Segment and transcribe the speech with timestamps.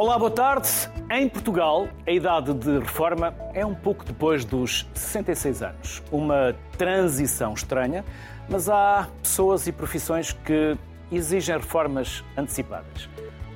[0.00, 0.68] Olá, boa tarde.
[1.10, 6.02] Em Portugal, a idade de reforma é um pouco depois dos 66 anos.
[6.12, 8.04] Uma transição estranha,
[8.48, 10.78] mas há pessoas e profissões que
[11.10, 13.10] exigem reformas antecipadas.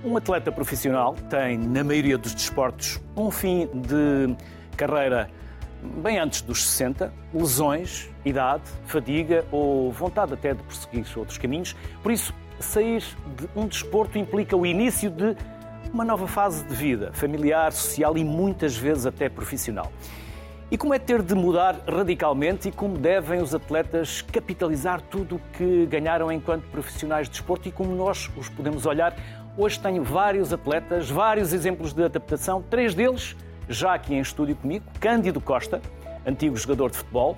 [0.05, 4.35] Um atleta profissional tem, na maioria dos desportos, um fim de
[4.77, 5.31] carreira
[6.03, 11.77] bem antes dos 60, lesões, idade, fadiga ou vontade até de prosseguir outros caminhos.
[12.03, 13.01] Por isso, sair
[13.37, 15.37] de um desporto implica o início de
[15.93, 19.93] uma nova fase de vida, familiar, social e muitas vezes até profissional.
[20.71, 25.41] E como é ter de mudar radicalmente e como devem os atletas capitalizar tudo o
[25.53, 29.15] que ganharam enquanto profissionais de desporto e como nós os podemos olhar?
[29.59, 33.37] Hoje tenho vários atletas, vários exemplos de adaptação, três deles
[33.69, 34.87] já aqui em estúdio comigo.
[34.99, 35.83] Cândido Costa,
[36.27, 37.37] antigo jogador de futebol,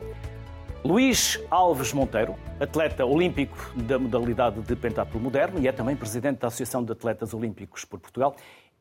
[0.85, 6.49] Luís Alves Monteiro, atleta olímpico da modalidade de pentatlo moderno e é também presidente da
[6.49, 8.37] Associação de Atletas Olímpicos por Portugal,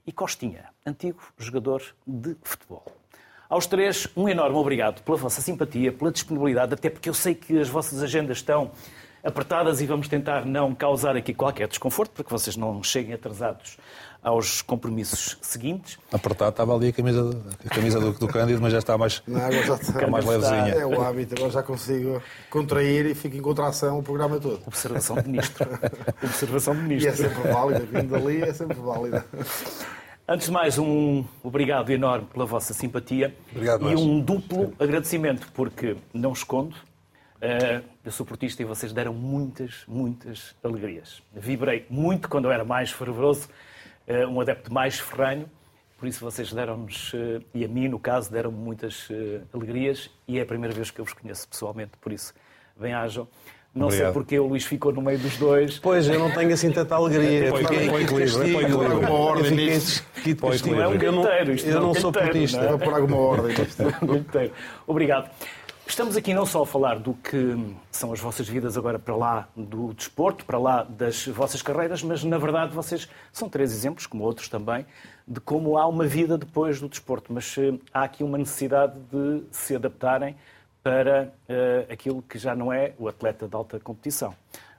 [0.05, 2.83] e Costinha, antigo jogador de futebol.
[3.49, 7.57] Aos três, um enorme obrigado pela vossa simpatia, pela disponibilidade, até porque eu sei que
[7.57, 8.71] as vossas agendas estão
[9.23, 13.77] apertadas e vamos tentar não causar aqui qualquer desconforto para que vocês não cheguem atrasados
[14.23, 15.97] aos compromissos seguintes.
[16.11, 19.39] Apertado estava ali a camisa, a camisa do, do Cândido, mas já está mais, Não,
[19.41, 20.69] agora já está, mais levezinha.
[20.69, 24.61] É o hábito, agora já consigo contrair e fico em contração o programa todo.
[24.65, 25.67] Observação de ministro.
[26.23, 27.15] Observação de E é ministro.
[27.29, 29.25] sempre válida, vindo dali é sempre válida.
[30.25, 35.97] Antes de mais, um obrigado enorme pela vossa simpatia Obrigado, e um duplo agradecimento, porque
[36.13, 36.77] não escondo,
[37.41, 41.21] eh, eu sou portista e vocês deram muitas, muitas alegrias.
[41.35, 43.49] Vibrei muito quando eu era mais fervoroso,
[44.29, 45.49] um adepto mais ferranho,
[45.97, 50.37] por isso vocês deram-nos, eh, e a mim, no caso, deram-me muitas eh, alegrias e
[50.37, 52.33] é a primeira vez que eu vos conheço pessoalmente, por isso,
[52.77, 53.27] bem-ajam.
[53.73, 54.13] Não sei Obrigado.
[54.13, 55.79] porque o Luís ficou no meio dos dois.
[55.79, 57.49] Pois, eu não tenho assim tanta alegria.
[57.49, 58.83] Põe- equilíbrio, põe equilíbrio.
[58.83, 60.05] Eu Uma ordem nisto.
[60.83, 62.57] é um Eu não, canteiro, isto eu não é um não sou canteiro, portista.
[62.61, 62.67] não é?
[62.67, 63.83] Para pôr alguma ordem nisto.
[64.85, 65.31] Obrigado.
[65.85, 67.55] Estamos aqui não só a falar do que
[67.91, 72.23] são as vossas vidas agora para lá do desporto, para lá das vossas carreiras, mas
[72.23, 74.85] na verdade vocês são três exemplos, como outros também,
[75.27, 77.33] de como há uma vida depois do desporto.
[77.33, 80.35] Mas eh, há aqui uma necessidade de se adaptarem
[80.81, 84.33] para eh, aquilo que já não é o atleta de alta competição.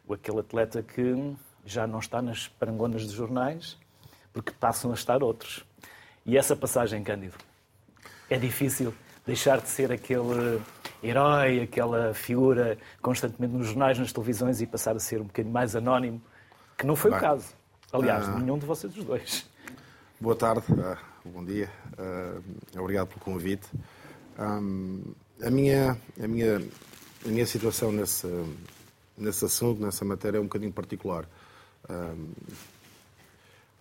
[0.09, 1.34] O aquele atleta que
[1.66, 3.78] já não está nas parangonas dos jornais,
[4.32, 5.65] porque passam a estar outros.
[6.25, 7.36] E essa passagem, Cândido,
[8.28, 8.92] é difícil
[9.26, 10.60] deixar de ser aquele
[11.04, 15.76] herói, aquela figura constantemente nos jornais, nas televisões e passar a ser um bocadinho mais
[15.76, 16.20] anónimo,
[16.78, 17.48] que não foi o Bem, caso.
[17.92, 19.47] Aliás, de nenhum de vocês os dois.
[20.20, 22.41] Boa tarde, ah, bom dia, ah,
[22.81, 23.69] obrigado pelo convite.
[24.38, 25.03] Ahm,
[25.42, 26.56] a, minha, a, minha,
[27.25, 28.26] a minha situação nesse,
[29.16, 31.28] nesse assunto, nessa matéria, é um bocadinho particular.
[31.88, 32.32] Ahm,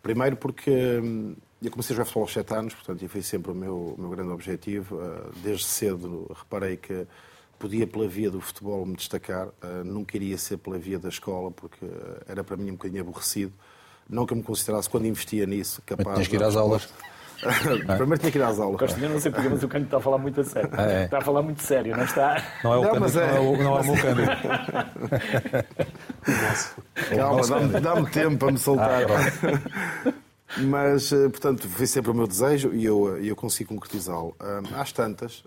[0.02, 1.02] primeiro porque
[1.64, 4.02] eu comecei a jogar futebol aos 7 anos, portanto, e foi sempre o meu, o
[4.02, 5.00] meu grande objetivo.
[5.02, 7.06] Ah, desde cedo reparei que
[7.60, 9.48] podia, pela via do futebol, me destacar.
[9.62, 13.02] Ah, nunca iria ser pela via da escola, porque ah, era para mim um bocadinho
[13.02, 13.54] aborrecido.
[14.10, 16.18] Não que eu me considerasse, quando investia nisso, capaz...
[16.18, 16.90] Tens que ir às aulas.
[17.98, 18.80] Primeiro tinha que ir às aulas.
[18.80, 20.70] Gosto de não sei porque, mas o Cândido está a falar muito a sério.
[20.74, 21.04] Ah, é?
[21.06, 22.42] Está a falar muito sério, não está?
[22.64, 24.32] Não é o Não, Cândido, mas não é- é o, não é o meu Cândido.
[27.16, 29.02] Calma, dá-me dá-me tempo para me soltar.
[29.04, 30.14] Ah,
[30.58, 34.36] Mas, eh, portanto, foi sempre o meu desejo e eu, e eu consigo concretizá-lo.
[34.40, 35.44] Ah, Às tantas,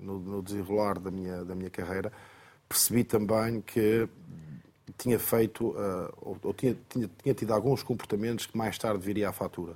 [0.00, 2.12] no, no desenrolar da minha, da minha carreira,
[2.68, 4.08] percebi também que
[4.96, 5.74] tinha feito,
[6.22, 9.74] ou, tinha, tinha, tinha tido alguns comportamentos que mais tarde viria à fatura.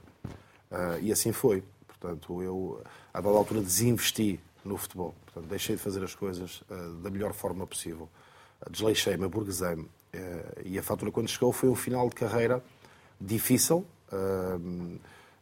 [1.01, 1.63] E assim foi.
[1.87, 2.83] Portanto, eu,
[3.13, 5.15] a dada altura, desinvesti no futebol.
[5.27, 6.63] Portanto, deixei de fazer as coisas
[7.03, 8.09] da melhor forma possível.
[8.71, 9.89] Desleixei-me, aburguesei-me.
[10.13, 12.63] Eh, e a fatura, quando chegou, foi um final de carreira
[13.21, 13.85] difícil,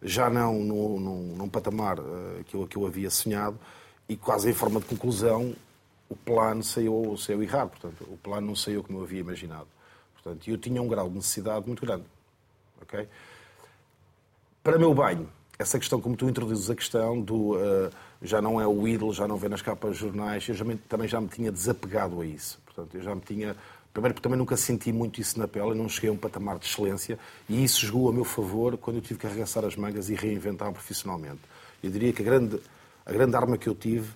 [0.03, 1.97] já não num, num, num patamar
[2.47, 3.59] que, eu, que eu havia sonhado,
[4.09, 5.55] e quase em forma de conclusão,
[6.09, 7.71] o plano saiu, saiu errado.
[7.71, 9.69] Portanto, o plano não saiu como eu havia imaginado.
[10.15, 12.05] Portanto, eu tinha um grau de necessidade muito grande.
[12.83, 13.09] ok?
[14.63, 15.29] Para meu banho,
[15.59, 17.91] essa questão, como tu introduzes a questão do eh,
[18.23, 20.77] já não é o ídolo, já não vê nas capas de jornais, eu já me-
[20.77, 22.61] também já me tinha desapegado a isso.
[22.67, 23.57] Portanto, eu já me tinha.
[23.93, 26.67] Primeiro, porque também nunca senti muito isso na pele, não cheguei a um patamar de
[26.67, 30.15] excelência e isso jogou a meu favor quando eu tive que arregaçar as mangas e
[30.15, 31.41] reinventar profissionalmente.
[31.83, 32.61] Eu diria que a grande,
[33.05, 34.09] a grande arma que eu tive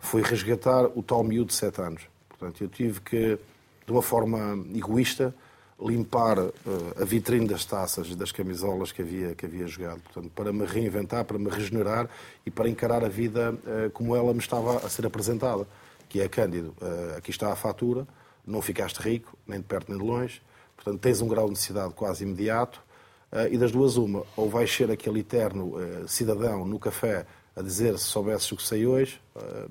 [0.00, 2.02] foi resgatar o tal miúdo de 7 anos.
[2.28, 3.38] Portanto, eu tive que,
[3.86, 5.34] de uma forma egoísta,
[5.80, 6.52] limpar eh,
[7.00, 10.00] a vitrine das taças das camisolas que havia, que havia jogado.
[10.00, 12.08] Portanto, para me reinventar, para me regenerar
[12.44, 15.66] e para encarar a vida eh, como ela me estava a ser apresentada,
[16.08, 16.74] que é Cândido.
[16.80, 18.06] eh, aqui está a fatura,
[18.50, 20.42] não ficaste rico, nem de perto nem de longe,
[20.76, 22.82] portanto, tens um grau de necessidade quase imediato,
[23.32, 24.24] eh, e das duas uma.
[24.36, 28.62] Ou vais ser aquele eterno eh, cidadão no café a dizer se soubesses o que
[28.62, 29.66] sei hoje, eh,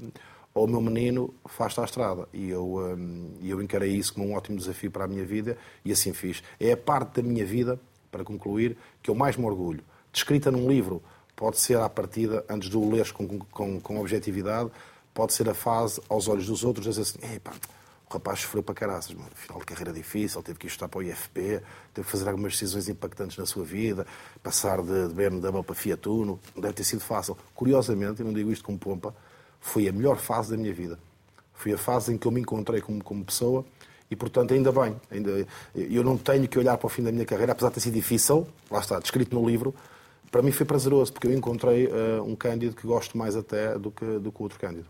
[0.53, 2.27] ou o meu menino faz-te à estrada.
[2.33, 2.97] E eu,
[3.41, 6.43] eu encarei isso como um ótimo desafio para a minha vida e assim fiz.
[6.59, 7.79] É a parte da minha vida,
[8.11, 9.83] para concluir, que eu mais me orgulho.
[10.11, 11.03] Descrita num livro,
[11.35, 14.71] pode ser à partida, antes de o leres com, com, com objetividade,
[15.13, 17.19] pode ser a fase aos olhos dos outros, dizer assim,
[18.09, 21.03] o rapaz sofreu para caraças, final de carreira difícil, teve que ir estudar para o
[21.03, 21.61] IFP,
[21.93, 24.05] teve que fazer algumas decisões impactantes na sua vida,
[24.41, 27.37] passar de, BMW para Fiat Uno, não deve ter sido fácil.
[27.53, 29.13] Curiosamente, e não digo isto com pompa,
[29.59, 30.97] foi a melhor fase da minha vida.
[31.53, 33.63] Foi a fase em que eu me encontrei como, como pessoa
[34.09, 34.95] e, portanto, ainda bem.
[35.11, 35.45] Ainda,
[35.75, 37.93] eu não tenho que olhar para o fim da minha carreira, apesar de ter sido
[37.93, 39.75] difícil, lá está, descrito no livro,
[40.31, 43.91] para mim foi prazeroso, porque eu encontrei uh, um Cândido que gosto mais até do
[43.91, 44.87] que, do que outro Cândido.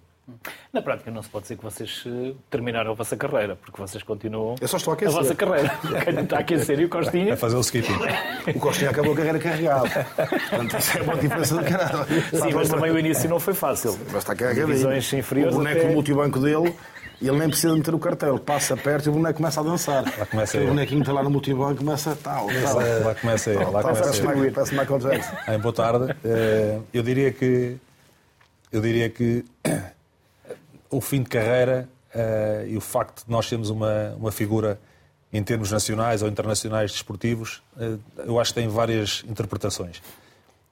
[0.73, 4.03] Na prática, não se pode dizer que vocês eh, terminaram a vossa carreira, porque vocês
[4.03, 5.13] continuam Eu só estou a a aquecer.
[5.15, 5.69] vossa carreira.
[6.05, 7.33] Quem está a aquecer e o Costinha.
[7.33, 7.93] A fazer o skipping.
[8.55, 9.89] O Costinha acabou a carreira carregado.
[9.89, 12.05] Portanto, isso é uma diferença do caralho.
[12.33, 13.97] Sim, mas também o início não foi fácil.
[14.11, 14.33] Mas está.
[14.33, 16.73] Divisões inferiores O boneco até- multibanco dele,
[17.21, 18.29] e ele nem precisa meter o cartel.
[18.35, 20.03] Ele passa perto e o boneco começa a dançar.
[20.17, 20.67] Lá começa ele.
[20.67, 22.75] bonequinho está lá no multibanco começa tal, tal.
[23.05, 23.63] Lá começa ele.
[23.65, 24.27] Lá começa ele.
[24.27, 25.59] Michael- parece Michael Jackson.
[25.59, 26.15] Boa tarde.
[26.25, 27.77] Eh, Eu diria que
[28.71, 29.43] eu diria que
[30.89, 34.79] o fim de carreira eh, e o facto de nós termos uma, uma figura
[35.31, 40.01] em termos nacionais ou internacionais desportivos, eh, eu acho que tem várias interpretações.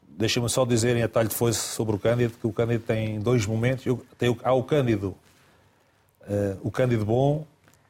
[0.08, 3.46] Deixa-me só dizer em atalho de foice sobre o Cândido, que o Cândido tem dois
[3.46, 3.86] momentos.
[3.86, 5.16] Eu- tem há o Cândido,
[6.28, 7.46] eh, o Cândido bom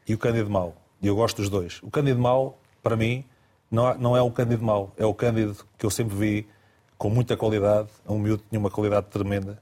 [0.08, 0.76] e o Cândido mau.
[1.02, 1.80] E eu gosto dos dois.
[1.84, 3.24] O Cândido mau, para mim,
[3.72, 4.92] não, há- não é o Cândido mau.
[4.98, 6.48] É o Cândido que eu sempre vi
[6.98, 7.88] com muita qualidade.
[8.08, 9.62] É um miúdo que tinha uma qualidade tremenda.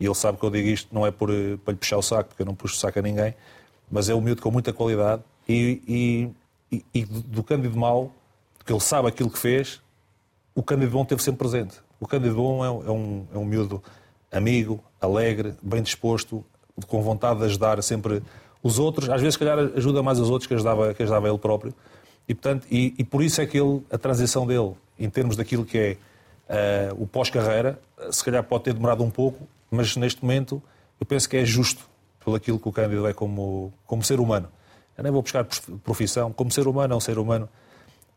[0.00, 2.02] E ele sabe que eu digo isto não é por, eh, para lhe puxar o
[2.02, 3.34] saco, porque eu não puxo o saco a ninguém,
[3.90, 5.22] mas é um miúdo com muita qualidade.
[5.46, 6.32] E,
[6.72, 8.10] e, e, do Cândido mau,
[8.64, 9.80] que ele sabe aquilo que fez,
[10.54, 11.76] o Cândido Bom esteve sempre presente.
[12.00, 13.82] O Cândido Bom é, é um, é um miúdo
[14.32, 16.42] amigo, alegre, bem disposto,
[16.86, 18.22] com vontade de ajudar sempre
[18.62, 19.10] os outros.
[19.10, 21.74] Às vezes, se calhar, ajuda mais os outros que ajudava, que ajudava ele próprio.
[22.28, 25.64] E, portanto, e, e por isso é que ele, a transição dele, em termos daquilo
[25.64, 25.96] que é
[26.48, 27.78] eh, o pós-carreira,
[28.10, 30.62] se calhar pode ter demorado um pouco, mas neste momento
[30.98, 31.88] eu penso que é justo
[32.22, 34.48] pelo aquilo que o Cândido é como, como ser humano.
[34.96, 35.46] Eu nem vou buscar
[35.82, 37.48] profissão, como ser humano é um ser humano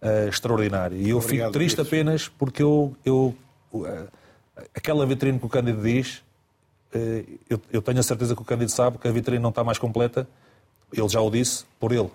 [0.01, 0.97] eh, extraordinário.
[0.97, 3.33] E eu Obrigado, fico triste apenas porque eu, eu
[3.85, 4.07] eh,
[4.75, 6.21] aquela vitrine que o Cândido diz,
[6.93, 9.63] eh, eu, eu tenho a certeza que o Cândido sabe que a vitrine não está
[9.63, 10.27] mais completa,
[10.91, 12.11] ele já o disse, por ele.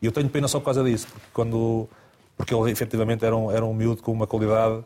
[0.00, 1.88] E eu tenho pena só por causa disso, porque, quando,
[2.36, 4.84] porque ele efetivamente era um, era um miúdo com uma qualidade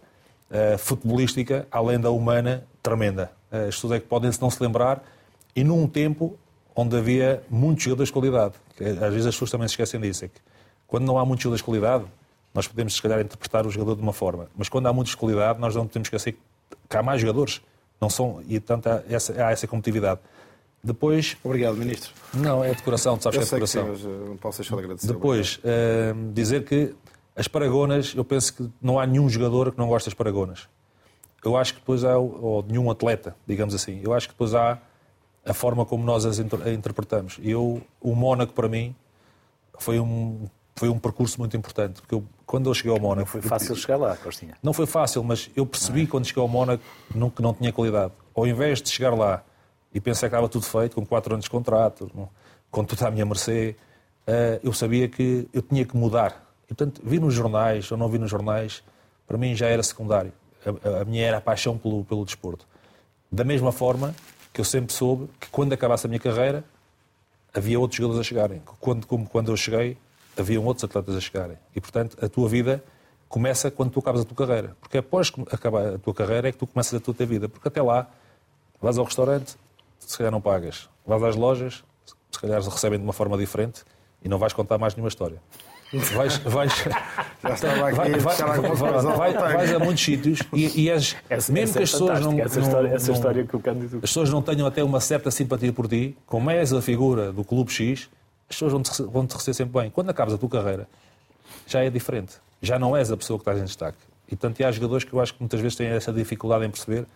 [0.79, 3.31] futebolística, além da humana, tremenda.
[3.51, 5.03] Eh, as pessoas é que podem não se lembrar,
[5.55, 6.39] e num tempo
[6.75, 8.55] onde havia muitos jogadores de qualidade.
[8.77, 10.25] Que, às vezes as pessoas também se esquecem disso.
[10.25, 10.41] É que
[10.87, 12.05] quando não há muitos jogadores de qualidade,
[12.55, 14.49] nós podemos, se calhar, interpretar o jogador de uma forma.
[14.57, 16.39] Mas quando há muitos de qualidade, nós não podemos esquecer
[16.89, 17.61] que há mais jogadores.
[18.01, 20.21] Não são, e, portanto, há essa, há essa competitividade.
[20.83, 22.13] Depois, Obrigado, Ministro.
[22.33, 24.59] não, é decoração, tu sabes Eu que é sei que sim, mas eh, não posso
[24.59, 25.07] deixar de agradecer.
[25.09, 26.95] Depois, eh, dizer que
[27.35, 30.69] as paragonas, eu penso que não há nenhum jogador que não goste das paragonas.
[31.45, 34.79] Eu acho que depois há, ou nenhum atleta, digamos assim, eu acho que depois há
[35.45, 37.39] a forma como nós as interpretamos.
[37.43, 38.95] Eu, o Mónaco, para mim,
[39.79, 40.47] foi um,
[40.77, 42.01] foi um percurso muito importante.
[42.03, 43.29] Porque eu, quando eu cheguei ao Mónaco...
[43.29, 44.55] Foi fácil chegar lá, Costinha.
[44.63, 46.83] Não foi fácil, mas eu percebi quando cheguei ao Mónaco
[47.15, 48.13] não- que não tinha qualidade.
[48.35, 49.43] Ao invés de chegar lá
[49.95, 52.29] e pensar que estava tudo feito, com 4 anos de contrato, não-
[52.71, 53.75] com tudo à minha mercê,
[54.27, 56.45] eh, eu sabia que eu tinha que mudar.
[56.65, 58.83] E, portanto, vi nos jornais ou não vi nos jornais,
[59.27, 60.33] para mim já era secundário.
[61.01, 62.67] A, minha era a paixão pelo, pelo desporto.
[63.31, 64.15] Da mesma forma
[64.53, 66.65] que eu sempre soube que quando acabasse a minha carreira,
[67.55, 68.63] havia outros jogadores a chegarem.
[68.81, 69.97] Quando, como quando eu cheguei,
[70.37, 71.57] haviam outros atletas a chegarem.
[71.75, 72.83] E, portanto, a tua vida
[73.29, 74.77] começa quando tu acabas a tua carreira.
[74.81, 77.49] Porque após acabar a tua carreira é que tu começas a tua vida.
[77.49, 78.09] Porque até lá,
[78.81, 79.57] vais ao restaurante,
[79.99, 80.89] se calhar não pagas.
[81.07, 81.85] Vais às lojas,
[82.31, 83.85] se calhar recebem de uma forma diferente
[84.23, 85.41] e não vais contar mais nenhuma história.
[85.93, 86.73] Vais, vais,
[87.43, 91.51] Já estava aqui vai- a vai- vai- vais a muitos sítios e, e és, Essa,
[91.51, 93.61] mesmo essa que as é pessoas não, essa, não- história, essa não- história que o
[93.61, 93.97] Cândido...
[93.97, 97.43] as pessoas não tenham até uma certa simpatia por ti, como és a figura do
[97.43, 98.11] Clube X,
[98.51, 99.91] as pessoas vão-te rece- vão-te receber sempre bem.
[99.91, 100.87] Quando acabas a tua carreira,
[101.67, 102.35] já é diferente.
[102.61, 103.99] Já não és a pessoa que estás em destaque.
[104.27, 107.07] E, portanto, há jogadores que eu acho que muitas vezes têm essa dificuldade em perceber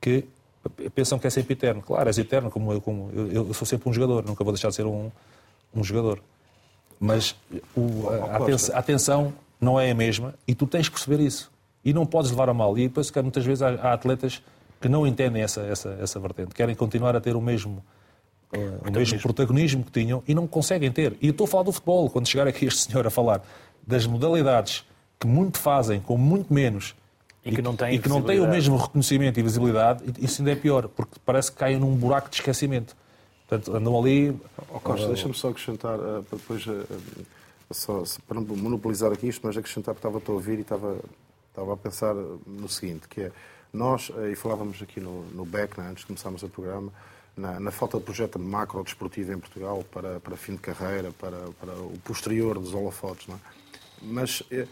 [0.00, 0.24] que
[0.94, 1.80] pensam que é sempre eterno.
[1.80, 4.70] Claro, és eterno, como eu, como eu, eu sou sempre um jogador, nunca vou deixar
[4.70, 5.10] de ser um,
[5.72, 6.20] um jogador.
[7.00, 7.34] Mas
[7.74, 11.20] o- a, a aten- a atenção não é a mesma e tu tens que perceber
[11.22, 11.50] isso.
[11.82, 12.76] E não podes levar a mal.
[12.76, 14.42] E depois, que muitas vezes há, atletas
[14.80, 17.82] que não entendem essa, essa, essa vertente, querem continuar a ter o mesmo,
[18.52, 21.16] eh, o mesmo protagonismo que tinham e não conseguem ter.
[21.22, 23.42] E eu estou a falar do futebol, quando chegar aqui este senhor a falar
[23.86, 24.84] das modalidades
[25.18, 26.94] que muito fazem com muito menos
[27.44, 30.52] E que não têm e que não têm o mesmo reconhecimento e visibilidade, isso ainda
[30.52, 32.94] é pior, porque parece que caem num buraco de esquecimento.
[33.50, 34.40] Portanto, andam ali.
[34.70, 37.24] Ó Costa, deixa-me só acrescentar, eh, para depois, eh, eh,
[37.72, 41.00] só, para não monopolizar aqui isto, mas acrescentar porque estava a ouvir e estava,
[41.48, 43.32] estava a pensar no seguinte, que é,
[43.72, 46.92] nós, e falávamos aqui no, no BEC, né, antes de começarmos o programa,
[47.36, 51.38] na, na falta de projeto macro desportivo em Portugal para, para fim de carreira, para,
[51.60, 53.38] para o posterior dos holofotes, não é?
[54.02, 54.66] Mas eh,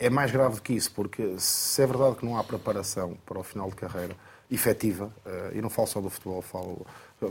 [0.00, 3.38] é mais grave do que isso, porque se é verdade que não há preparação para
[3.38, 4.16] o final de carreira
[4.50, 5.10] efetiva,
[5.54, 6.86] e não falo só do futebol, falo.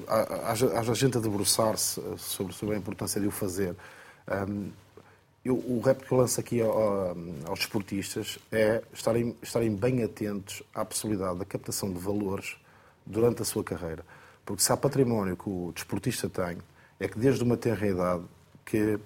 [0.08, 3.76] Haja gente a debruçar-se sobre, sobre a importância de o fazer.
[4.28, 4.70] Ahm,
[5.44, 7.18] eu, o rap que eu lanço aqui ao- ao-
[7.48, 12.58] aos desportistas é estarem, estarem bem atentos à possibilidade da captação de valores
[13.06, 14.06] durante a sua carreira.
[14.46, 16.58] Porque se há património que o desportista tem,
[17.00, 18.24] é que desde uma tenra idade
[18.66, 19.00] que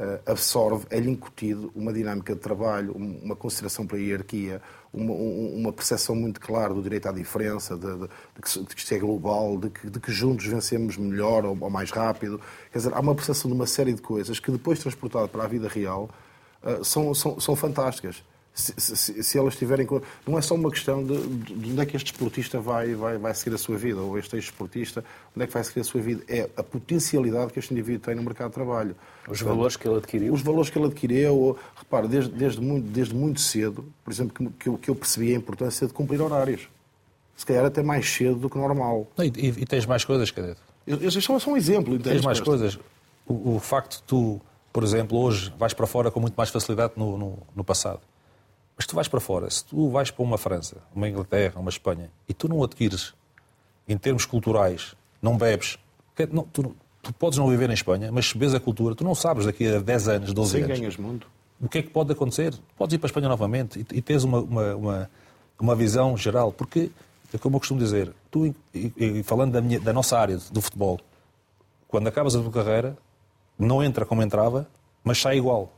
[0.00, 5.12] eh, absorve, é-lhe incutido uma dinâmica de trabalho, um- uma consideração para a hierarquia, uma,
[5.12, 8.94] um- uma percepção muito clara do direito à diferença, de, de- de de que isto
[8.94, 12.40] é global, de que, de que juntos vencemos melhor ou, ou mais rápido.
[12.72, 15.46] Quer dizer, há uma percepção de uma série de coisas que depois transportada para a
[15.46, 16.08] vida real
[16.62, 18.22] eh, são, são, são fantásticas.
[18.60, 19.86] Se, se- se elas tiverem.
[20.26, 23.16] Não é só uma questão de, de de onde é que este esportista vai, vai,
[23.16, 25.04] vai seguir a sua vida, ou este ex-esportista,
[25.36, 26.24] onde é que vai seguir a sua vida.
[26.26, 28.96] É a potencialidade que este indivíduo tem no mercado de trabalho.
[29.20, 30.32] Os Portanto, valores que ele adquiriu.
[30.34, 34.52] os valores que ele adquiriu, repare, desde, desde, muito, desde muito cedo, por exemplo, que,
[34.58, 36.68] que, eu, que eu percebi a importância de cumprir horários.
[37.36, 39.06] Se calhar até mais cedo do que normal.
[39.18, 40.56] E, e- e tens mais coisas, cadê?
[40.84, 41.96] Este é só um exemplo.
[42.00, 42.76] Tens mais coisas.
[43.24, 44.40] O, o facto de tu,
[44.72, 48.00] por exemplo, hoje vais para fora com muito mais facilidade no, no, no passado.
[48.78, 52.12] Mas tu vais para fora, se tu vais para uma França, uma Inglaterra, uma Espanha,
[52.28, 53.12] e tu não adquires,
[53.88, 55.76] em termos culturais, não bebes,
[56.30, 59.16] não, tu, tu podes não viver em Espanha, mas se bebes a cultura, tu não
[59.16, 61.26] sabes daqui a 10 anos, 12 Sim, anos, ganhas mundo.
[61.60, 62.54] o que é que pode acontecer?
[62.76, 65.10] Podes ir para a Espanha novamente e, e tens uma, uma, uma,
[65.58, 66.52] uma visão geral.
[66.52, 66.92] Porque,
[67.34, 68.54] é como eu costumo dizer, tu, e,
[68.96, 71.00] e falando da, minha, da nossa área do futebol,
[71.88, 72.96] quando acabas a tua carreira,
[73.58, 74.68] não entra como entrava,
[75.02, 75.72] mas sai igual.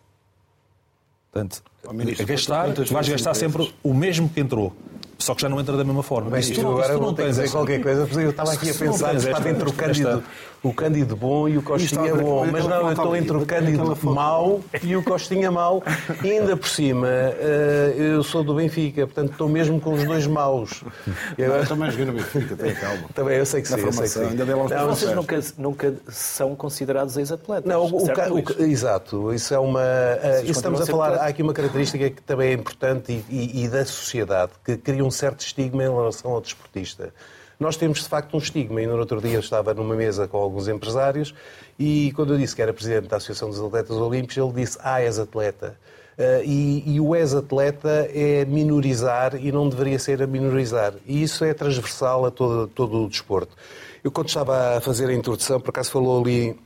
[1.33, 4.73] Portanto, Ministro, a gastar, tu vais gastar sempre o mesmo que entrou.
[5.19, 6.31] Só que já não entra da mesma forma.
[6.31, 9.15] Bem, tu agora tu não tens dizer essa- qualquer coisa, eu estava aqui a pensar,
[9.15, 10.23] estava esta- entre o Cândido,
[10.63, 12.47] o Cândido bom e o Costinha Isto, bom.
[12.47, 15.83] Mas não, eu estou entre o Cândido mau e o Costinha mau.
[16.23, 20.27] E ainda por cima, eh, eu sou do Benfica, portanto estou mesmo com os dois
[20.27, 20.83] maus.
[21.39, 23.05] E Eu agora- também joguei no Benfica, tenha calma.
[23.15, 24.29] Também, eu sei que sim, eu sei que formação, sim.
[24.31, 24.89] ainda Não.
[24.89, 27.65] Vocês nunca, nunca são considerados ex-atletas.
[27.65, 29.81] Não, o, certo, o exato, isso é uma.
[30.43, 31.15] isso estamos a falar.
[31.15, 35.05] Há aqui uma característica que também é importante e, e- e da sociedade, que cria
[35.05, 37.15] um certo estigma em relação ao desportista.
[37.61, 38.81] Nós temos de facto um estigma.
[38.81, 41.35] E no outro dia eu estava numa mesa com alguns empresários
[41.79, 45.03] e quando eu disse que era presidente da Associação dos Atletas Olímpicos, ele disse: Ah,
[45.03, 45.77] és atleta.
[46.17, 50.95] Eh, e, e o ex-atleta é minorizar e não deveria ser a minorizar.
[51.07, 53.57] E isso é transversal a todo, todo o desporto.
[54.03, 56.59] Eu, quando estava a fazer a introdução, por acaso falou ali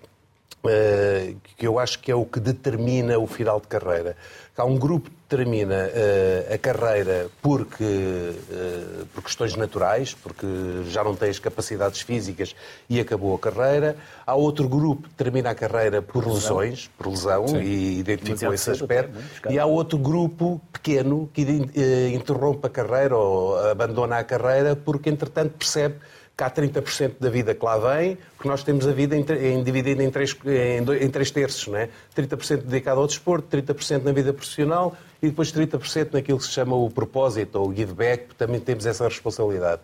[1.56, 4.16] que eu acho que é o que determina o final de carreira.
[4.56, 10.46] Há um grupo que determina eh, a carreira porque, eh, por questões naturais, porque
[10.86, 12.54] já não tem as capacidades físicas
[12.88, 13.96] e acabou a carreira.
[14.24, 19.12] Há outro grupo que termina a carreira por lesões, por lesão, e identificou esse aspecto.
[19.42, 19.56] casos.
[19.56, 21.42] E há outro grupo pequeno que
[21.74, 25.96] eh, interrompe a carreira ou abandona a carreira porque, entretanto, percebe
[26.36, 29.16] que há 30% da vida que lá vem, porque nós temos a vida
[29.62, 31.88] dividida em três, em, em três terços, não é?
[32.16, 36.74] 30% dedicado ao desporto, 30% na vida profissional e depois 30% naquilo que se chama
[36.74, 39.80] o propósito ou o give back, também temos essa responsabilidade.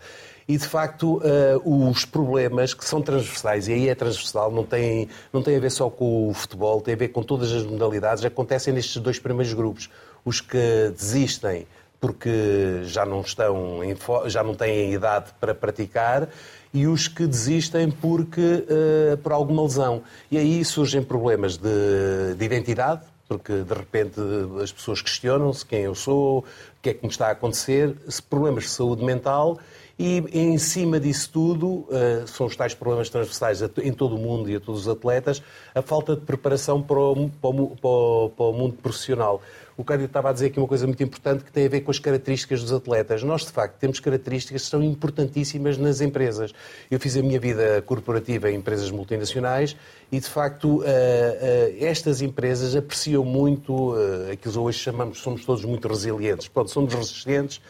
[0.49, 5.09] E, de facto, eh, os problemas que são transversais, e aí é transversal, não tem,
[5.33, 8.25] não tem a ver só com o futebol, tem a ver com todas as modalidades,
[8.25, 9.89] acontecem nestes dois primeiros grupos.
[10.25, 11.69] Os que desistem
[12.01, 13.95] porque já não estão em
[14.27, 16.29] já não têm idade para praticar
[16.73, 22.45] e os que desistem porque eh, por alguma lesão e aí surgem problemas de, de
[22.45, 24.19] identidade porque de repente
[24.61, 26.45] as pessoas questionam-se quem eu sou, o
[26.83, 27.95] que é que me está a acontecer,
[28.29, 29.57] problemas de saúde mental
[29.97, 34.49] e em cima disso tudo, eh, são os tais problemas transversais em todo o mundo
[34.51, 35.43] e a todos os atletas,
[35.75, 39.43] a falta de preparação para o, para o- para o mundo profissional.
[39.81, 41.91] O Cândido estava a dizer aqui uma coisa muito importante que tem a ver com
[41.91, 43.23] as características dos atletas.
[43.23, 46.53] Nós, de facto, temos características que são importantíssimas nas empresas.
[46.91, 49.75] Eu fiz a minha vida corporativa em empresas multinacionais
[50.13, 55.47] e, de facto, eh, eh, estas empresas apreciam muito eh, aquilo que hoje chamamos, somos
[55.47, 56.47] todos muito resilientes.
[56.49, 57.63] Pronto, somos resistentes,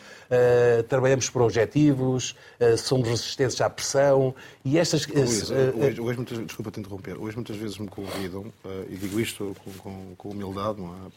[0.88, 2.37] trabalhamos por objetivos,
[2.79, 4.33] somos resistentes à pressão
[4.64, 5.05] e estas...
[5.07, 8.47] Luís, hoje, hoje muitas, desculpa te interromper, hoje muitas vezes me convidam,
[8.88, 11.11] e digo isto com, com, com humildade, não é?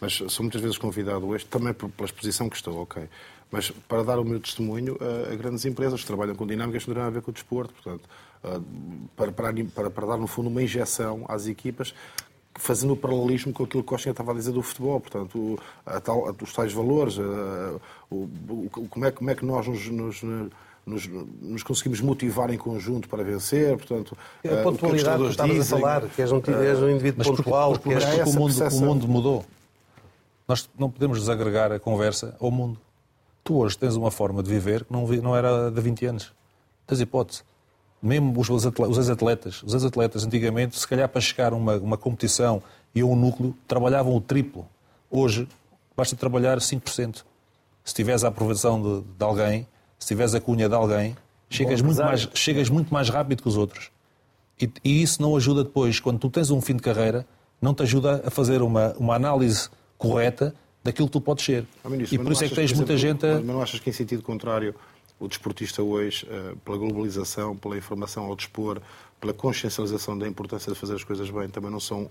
[0.00, 3.08] Mas sou muitas vezes convidado hoje, também pela exposição que estou, ok.
[3.50, 6.90] Mas para dar o meu testemunho a, a grandes empresas que trabalham com dinâmicas que
[6.90, 8.08] não têm a ver com o desporto, portanto,
[9.16, 11.94] para, para, para, dar, no fundo, uma injeção às equipas
[12.58, 16.00] fazendo o paralelismo com aquilo que o Costa estava a dizer do futebol, portanto, a
[16.00, 17.78] tal, os tais valores, a,
[18.10, 20.22] o, o, como, é, como é que nós nos, nos
[20.88, 21.06] nos,
[21.42, 23.76] nos, conseguimos motivar em conjunto para vencer.
[23.76, 26.88] Portanto, a eh, pontualidade que, que estavas dizem, a falar, que és um, és um
[26.88, 27.72] indivíduo pontual.
[27.72, 29.44] Porque, porque, porque, porque o, mundo, o mundo mudou.
[30.48, 32.80] Nós não podemos desagregar a conversa ao mundo.
[33.44, 36.32] Tu hoje tens uma forma de viver que não, não era de 20 anos.
[36.86, 37.42] Tens hipótese.
[38.00, 39.62] Mesmo os ex-atletas.
[39.62, 42.62] Os ex-atletas, antigamente, se calhar para chegar a uma, uma competição
[42.94, 44.66] e a um núcleo, trabalhavam o triplo.
[45.10, 45.46] Hoje,
[45.94, 47.24] basta trabalhar 5%.
[47.84, 49.66] Se tiveres a aprovação de, de alguém,
[49.98, 51.14] se tiveres a cunha de alguém,
[51.50, 53.90] chegas muito, mais, chegas muito mais rápido que os outros.
[54.60, 57.26] E, e, isso não ajuda depois, quando tu tens um fim de carreira,
[57.60, 61.66] não te ajuda a fazer uma, uma análise correta daquilo que tu podes ser.
[61.84, 63.34] Ah, ministro, e por isso é que tens muita gente a...
[63.34, 64.74] Mas não achas que em sentido contrário
[65.20, 68.80] o desportista hoje, eh, pela globalização, pela informação ao dispor,
[69.20, 72.08] pela consciencialização da importância de fazer as coisas bem, também não são,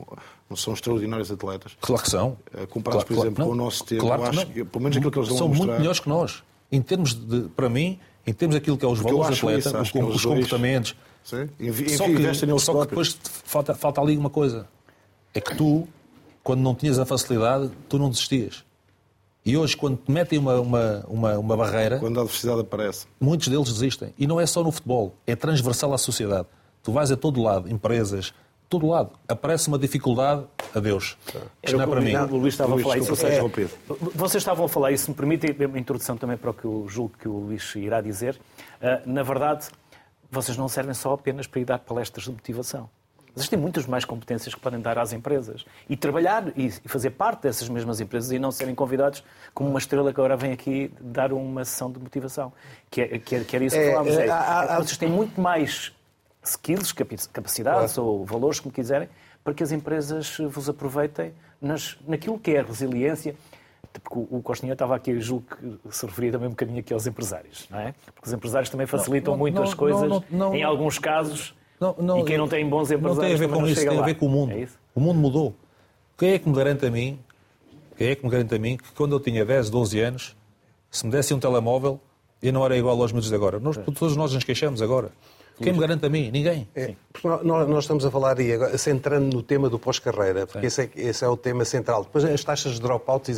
[0.50, 1.78] não são extraordinários atletas?
[1.80, 2.38] Claro que são.
[2.54, 4.98] Eh, comparados, claro, por exemplo, claro, com o nosso tempo, claro acho que, pelo menos
[4.98, 5.66] aquilo que eles dão São mostrar...
[5.68, 6.44] muito melhores que nós.
[6.70, 9.82] Em termos de, para mim, em termos daquilo que é os Porque valores do atleta,
[9.82, 10.96] isso, os, os comportamentos.
[11.24, 11.50] Sim.
[11.96, 14.68] só que, só que depois falta, falta ali uma coisa.
[15.34, 15.88] É que tu,
[16.48, 18.64] quando não tinhas a facilidade, tu não desistias.
[19.46, 22.00] E hoje, quando te metem uma, uma, uma, uma barreira.
[22.00, 23.06] Quando a adversidade aparece.
[23.20, 24.14] Muitos deles desistem.
[24.18, 26.48] E não é só no futebol, é transversal à sociedade.
[26.82, 28.34] Tu vais a todo lado, empresas,
[28.70, 29.12] todo lado.
[29.28, 31.18] Aparece uma dificuldade, adeus.
[31.62, 32.16] Isto não é para mim.
[32.16, 33.28] O Luís estava Luís, a falar isso.
[33.28, 33.68] É,
[34.16, 36.86] vocês estavam a falar isso, se me permite, uma introdução também para o que eu
[36.88, 38.40] julgo que o Luís irá dizer.
[38.82, 39.68] Uh, na verdade,
[40.32, 42.90] vocês não servem só apenas para ir dar palestras de motivação.
[43.38, 45.64] Existem muitas mais competências que podem dar às empresas.
[45.88, 49.24] E trabalhar e fazer parte dessas mesmas empresas e não serem convidados
[49.54, 52.52] como uma estrela que agora vem aqui dar uma sessão de motivação.
[52.90, 54.18] Que é, que é, que era isso que é, falámos.
[54.18, 55.94] É, há, vocês têm muito mais
[56.44, 56.92] skills,
[57.32, 58.10] capacidades claro.
[58.10, 59.08] ou valores, como quiserem,
[59.44, 63.36] para que as empresas vos aproveitem nas, naquilo que é a resiliência.
[64.04, 67.08] Porque o Costinha estava aqui, eu julgo que se referia também um bocadinho aqui aos
[67.08, 67.96] empresários, não é?
[68.14, 71.96] Porque os empresários também facilitam não, não, muito as coisas, não, em alguns casos, não,
[72.00, 73.18] não, e quem não tem bons empresários.
[73.18, 74.02] Não tem a ver com isso, tem lá.
[74.02, 74.52] a ver com o mundo.
[74.52, 75.56] É o mundo mudou.
[76.18, 77.20] Quem é que me garante a mim,
[77.96, 80.36] quem é que me garante a mim que quando eu tinha 10, 12 anos,
[80.90, 82.00] se me desse um telemóvel,
[82.42, 83.60] eu não era igual aos meus de agora?
[83.60, 85.12] Nós, todos nós nos queixamos agora.
[85.62, 86.30] Quem me garante a mim?
[86.30, 86.68] Ninguém.
[86.76, 86.94] É,
[87.24, 90.90] nós, nós, estamos a falar aí, agora, centrando no tema do pós-carreira, porque esse é,
[90.96, 92.04] esse é, o tema central.
[92.04, 93.32] Depois as taxas de dropout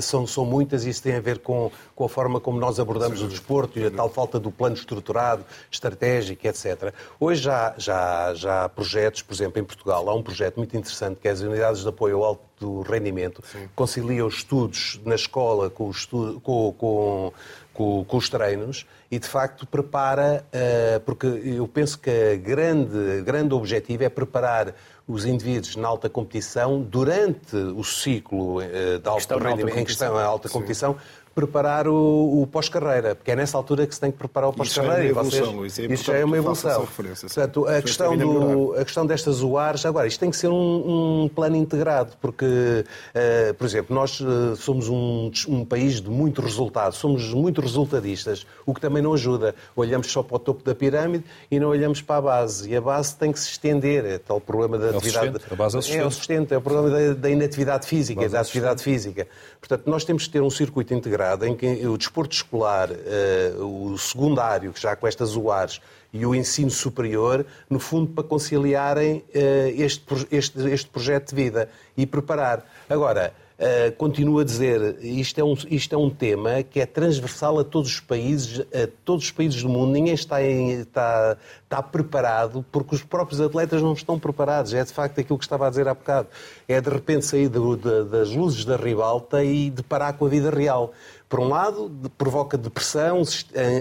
[0.00, 3.18] são, são muitas e isso tem a ver com, com a forma como nós abordamos
[3.18, 3.24] Sim.
[3.24, 6.94] o desporto e a tal falta do plano estruturado, estratégico, etc.
[7.18, 11.18] Hoje já, já, já há projetos, por exemplo, em Portugal, há um projeto muito interessante
[11.20, 13.68] que é as unidades de apoio ao alto rendimento, Sim.
[13.74, 17.32] concilia os estudos na escola com, estudo, com, com
[17.74, 23.22] com, com, os treinos e, de facto, prepara, uh, porque eu penso que o grande,
[23.22, 24.74] grande objetivo é preparar
[25.06, 30.16] os indivíduos na alta competição durante o ciclo uh, de alto rendimento, em que estão
[30.16, 30.96] alta competição,
[31.34, 35.20] preparar o, o pós-carreira, porque é nessa altura que se tem que preparar o pós-carreira.
[35.66, 36.86] Isso, é isso já é uma evolução.
[36.86, 41.28] Portanto, a questão, do, a questão destas UARs, agora, isto tem que ser um, um
[41.28, 46.94] plano integrado, porque, uh, por exemplo, nós uh, somos um, um país de muito resultado,
[46.94, 49.54] somos muito resultadistas, o que também não ajuda.
[49.74, 52.70] Olhamos só para o topo da pirâmide e não olhamos para a base.
[52.70, 54.04] E a base tem que se estender.
[54.04, 55.40] É tal problema da é atividade.
[55.50, 56.00] A base é o sustento.
[56.00, 59.26] É o sustento, é o problema da, da inatividade física, da atividade física.
[59.58, 63.96] Portanto, nós temos que ter um circuito integrado em que o desporto escolar, eh, o
[63.98, 65.80] secundário, já com estas UARs,
[66.12, 71.68] e o ensino superior, no fundo, para conciliarem eh, este, este, este projeto de vida
[71.96, 72.64] e preparar.
[72.88, 77.58] Agora, Uh, continuo a dizer, isto é, um, isto é um tema que é transversal
[77.58, 79.90] a todos os países, a todos os países do mundo.
[79.90, 84.74] Ninguém está, em, está, está preparado porque os próprios atletas não estão preparados.
[84.74, 86.28] É de facto aquilo que estava a dizer há bocado.
[86.68, 90.50] É de repente sair de, de, das luzes da ribalta e deparar com a vida
[90.50, 90.92] real.
[91.26, 93.22] Por um lado, provoca depressão,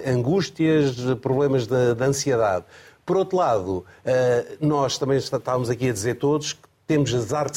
[0.08, 2.64] angústias, problemas de, de ansiedade.
[3.06, 7.56] Por outro lado, uh, nós também estávamos aqui a dizer todos que temos as hard,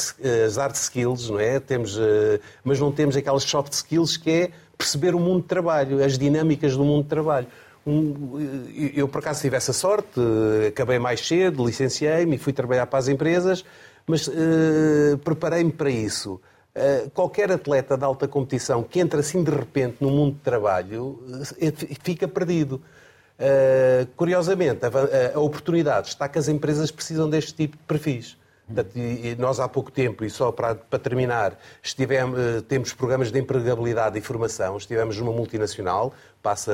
[0.71, 1.59] as skills, não é?
[1.59, 6.03] Temos, uh, mas não temos aquelas soft skills que é perceber o mundo de trabalho,
[6.03, 7.47] as dinâmicas do mundo de trabalho.
[7.85, 10.19] Um, eu, por acaso, tive essa sorte,
[10.67, 13.63] acabei mais cedo, licenciei-me fui trabalhar para as empresas,
[14.05, 16.39] mas uh, preparei-me para isso.
[16.75, 21.19] Uh, qualquer atleta de alta competição que entra assim de repente no mundo de trabalho
[22.03, 22.81] fica perdido.
[23.39, 28.36] Uh, curiosamente, a, a, oportunidade está que as empresas precisam deste tipo de perfis.
[28.67, 28.91] Portanto,
[29.37, 34.17] nós há pouco tempo, e só para, para terminar, estivemos, eh, temos programas de empregabilidade
[34.19, 34.75] e formação.
[34.75, 36.73] Estivemos numa multinacional, passa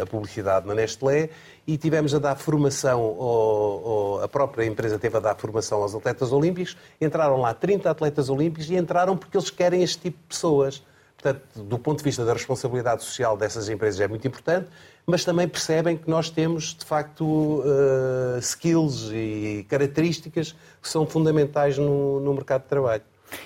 [0.00, 1.30] a publicidade na Nestlé,
[1.66, 5.96] e tivemos a dar formação, ao, ao, a própria empresa teve a dar formação aos
[5.96, 6.76] atletas olímpicos.
[7.00, 10.80] Entraram lá 30 atletas olímpicos e entraram porque eles querem este tipo de pessoas.
[11.20, 14.68] Portanto, do ponto de vista da responsabilidade social dessas empresas é muito importante,
[15.06, 21.76] mas também percebem que nós temos, de facto, uh, skills e características que são fundamentais
[21.76, 23.02] no, no, mercado de trabalho.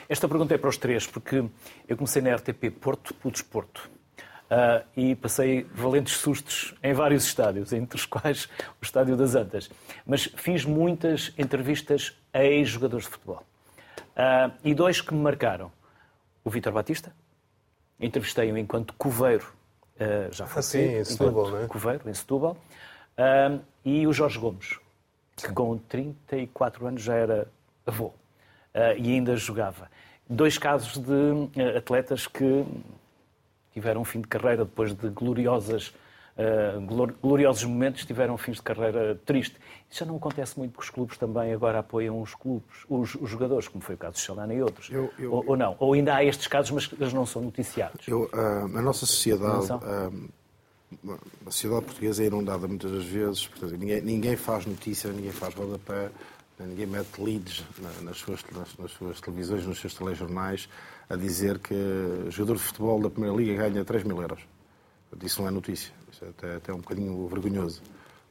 [0.08, 1.44] Esta pergunta é para os três, porque
[1.88, 3.90] eu comecei na RTP Porto pelo desporto.
[4.46, 8.44] Uh, e passei valentes sustos em vários estádios, entre os quais
[8.80, 9.68] o Estádio das Antas.
[10.06, 13.42] Mas fiz muitas entrevistas a ex-jogadores de futebol.
[14.16, 15.72] Uh, e dois que me marcaram.
[16.44, 17.12] O Vítor Batista,
[17.98, 19.52] entrevistei-o enquanto coveiro
[19.96, 21.66] Uh, já foi ah, sim, em Setúbal, não é?
[21.66, 22.56] Coveiro, em Setúbal.
[23.18, 24.78] Uh, e o Jorge Gomes,
[25.36, 27.48] que com 34 anos já era
[27.86, 28.12] avô uh,
[28.98, 29.90] e ainda jogava.
[30.28, 32.64] Dois casos de atletas que
[33.72, 35.94] tiveram um fim de carreira depois de gloriosas
[36.36, 39.56] uh, gloriosos momentos tiveram fins de carreira triste.
[39.90, 43.30] Isso já não acontece muito porque os clubes também agora apoiam os clubes, os, os
[43.30, 44.90] jogadores, como foi o caso de Chalana e outros.
[44.90, 45.76] Eu, eu, ou, ou, não?
[45.78, 48.06] Ou ainda há estes casos, mas eles não são noticiados?
[48.06, 50.30] Eu, uh, a nossa sociedade, uh,
[51.46, 55.54] a sociedade portuguesa é inundada muitas das vezes, portanto, ninguém, ninguém faz notícia, ninguém faz
[55.54, 56.10] rodapé,
[56.58, 57.64] ninguém mete leads
[58.02, 60.68] nas suas, nas, nas suas televisões, nos seus telejornais,
[61.08, 61.74] a dizer que
[62.30, 64.40] jogador de futebol da Primeira Liga ganha 3 mil euros.
[65.22, 65.92] Isso não é notícia.
[66.16, 67.82] Isso é até, até um bocadinho vergonhoso.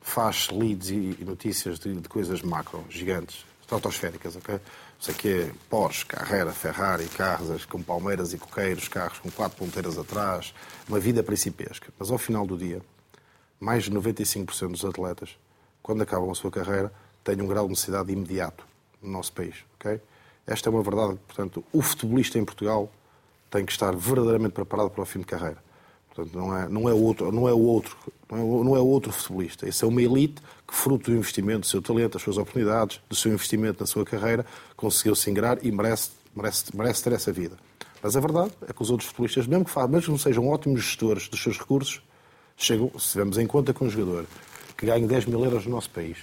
[0.01, 4.59] Faz leads e, e notícias de, de, coisas macro, gigantes, estratosféricas, ok?
[4.99, 9.99] Sei que é Porsche, Carrera, Ferrari, carros com palmeiras e coqueiros, carros com quatro ponteiras
[9.99, 10.51] atrás,
[10.89, 11.93] uma vida principesca.
[11.99, 12.81] Mas ao final do dia,
[13.59, 15.37] mais de 95% dos atletas,
[15.83, 16.91] quando acabam a sua carreira,
[17.23, 18.65] têm um grau de necessidade imediato
[18.99, 20.01] no nosso país, ok?
[20.47, 21.19] Esta é uma verdade.
[21.27, 22.91] Portanto, o futebolista em Portugal
[23.51, 25.64] tem que estar verdadeiramente preparado para o fim de carreira.
[26.15, 27.97] Portanto, não é, não é, outro, não é o outro,
[28.31, 29.67] não é, é outro futebolista.
[29.67, 33.15] Esse é uma elite que, fruto do investimento do seu talento, das suas oportunidades, do
[33.15, 34.45] seu investimento na sua carreira,
[34.77, 37.57] conseguiu se ingrar e merece, merece, merece ter essa vida.
[38.01, 40.47] Mas a verdade é que os outros futebolistas, mesmo que, façam, mesmo que não sejam
[40.47, 42.01] ótimos gestores dos seus recursos,
[42.55, 44.25] chegam, se tivermos em conta que um jogador
[44.77, 46.17] que ganha 10 mil euros no nosso país,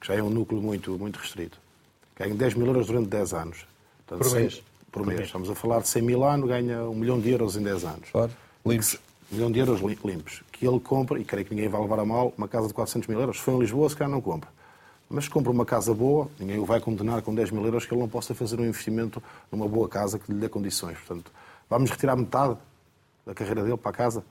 [0.00, 1.60] que já é um núcleo muito, muito restrito,
[2.16, 3.66] ganha 10 mil euros durante 10 anos.
[4.04, 4.62] Portanto, por mês.
[4.90, 5.20] Por mês.
[5.20, 8.10] Estamos a falar de 100 mil anos, ganha um milhão de euros em 10 anos.
[8.10, 8.32] Claro.
[8.66, 8.98] Limpos
[9.32, 12.32] milhão de euros limpos, que ele compra, e creio que ninguém vai levar a mal,
[12.36, 13.38] uma casa de 400 mil euros.
[13.38, 14.50] Se for em Lisboa, se calhar não compra.
[15.08, 17.92] Mas se compra uma casa boa, ninguém o vai condenar com 10 mil euros que
[17.92, 20.96] ele não possa fazer um investimento numa boa casa que lhe dê condições.
[20.98, 21.30] Portanto,
[21.68, 22.56] vamos retirar metade
[23.26, 24.24] da carreira dele para a casa.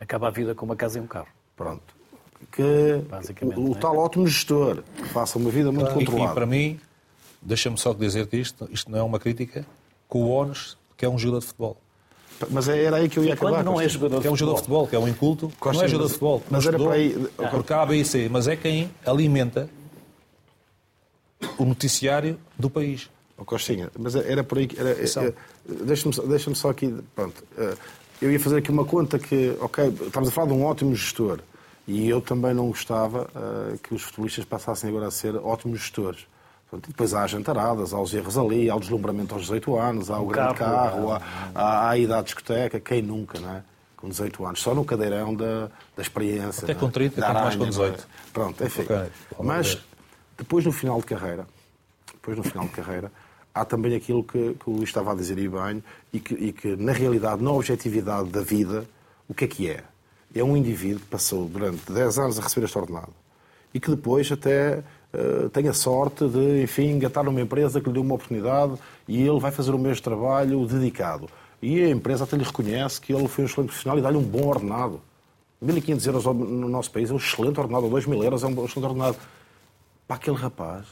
[0.00, 1.28] Acaba a vida com uma casa e um carro.
[1.56, 1.94] Pronto.
[2.52, 2.62] Que
[3.42, 3.78] o, o é?
[3.78, 6.32] tal ótimo gestor que faça uma vida muito controlada.
[6.32, 6.78] E para mim,
[7.40, 9.64] deixa-me só dizer que isto, isto não é uma crítica,
[10.06, 11.76] com o ONUS, que é um jogador de futebol.
[12.50, 13.64] Mas era aí que eu ia e acabar.
[13.64, 14.30] não é jogador de futebol.
[14.30, 15.52] É um jogador de futebol, que é um inculto.
[15.58, 16.42] Costa, não é jogador de futebol.
[16.50, 17.28] Mas era para aí...
[17.50, 18.28] Porque A, B e C.
[18.30, 19.68] Mas é quem alimenta
[21.58, 23.10] o noticiário do país.
[23.38, 24.76] Oh, Costinha, mas era por aí que...
[24.80, 25.34] Eh,
[25.66, 26.94] deixa-me deixa só aqui...
[27.14, 27.44] Pronto.
[27.58, 27.74] Eh,
[28.22, 29.56] eu ia fazer aqui uma conta que...
[29.60, 31.40] Ok, estamos a falar de um ótimo gestor.
[31.86, 36.26] E eu também não gostava uh, que os futebolistas passassem agora a ser ótimos gestores.
[36.70, 40.10] Portanto, depois há as jantaradas, há os erros ali, há o deslumbramento aos 18 anos,
[40.10, 41.20] há o, o grande carro, carro há,
[41.54, 43.62] há, a idade discoteca, quem nunca, não é?
[43.96, 46.64] Com 18 anos, só no cadeirão da, da experiência.
[46.64, 48.00] Até com 30, quanto mais com 18.
[48.00, 48.32] É?
[48.32, 48.82] Pronto, enfim.
[48.82, 49.06] Okay.
[49.40, 49.78] Mas
[50.36, 51.46] depois no final de carreira,
[52.12, 53.12] depois no final de carreira,
[53.54, 56.52] há também aquilo que, que o Luís estava a dizer e bem, e que, e
[56.52, 58.84] que na realidade, na objetividade da vida,
[59.28, 59.84] o que é que é?
[60.34, 63.12] É um indivíduo que passou durante 10 anos a receber este ordenado
[63.72, 64.82] e que depois até
[65.16, 68.74] uh, tem a sorte de, enfim, engatar numa empresa que lhe deu uma oportunidade
[69.08, 71.28] e ele vai fazer o mesmo trabalho dedicado.
[71.60, 74.22] E a empresa até lhe reconhece que ele foi um excelente profissional e dá-lhe um
[74.22, 75.00] bom ordenado.
[75.64, 78.86] 1.500 euros no nosso país é um excelente ordenado, ou 2.000 euros é um excelente
[78.86, 79.16] ordenado.
[80.06, 80.86] Para aquele rapaz,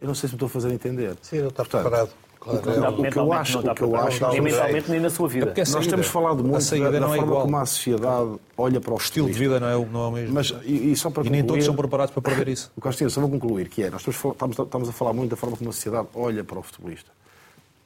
[0.00, 1.14] eu não sei se me estou a fazer entender.
[1.20, 2.10] Sim, não está Portanto, preparado.
[2.40, 5.52] Claro, o, que, eu acho, o que eu acho nem mentalmente nem na sua vida.
[5.54, 7.42] É Nós temos falado muito da, da é forma igual.
[7.42, 10.10] como a sociedade olha para o, o estilo de vida não é, não é o
[10.10, 10.34] mesmo.
[10.34, 12.72] Mas, e, e, só para e nem todos são preparados para perder isso.
[12.74, 15.54] O Castilho, só vou concluir, que é, nós estamos, estamos, a falar muito da forma
[15.54, 17.10] como a sociedade olha para o futebolista.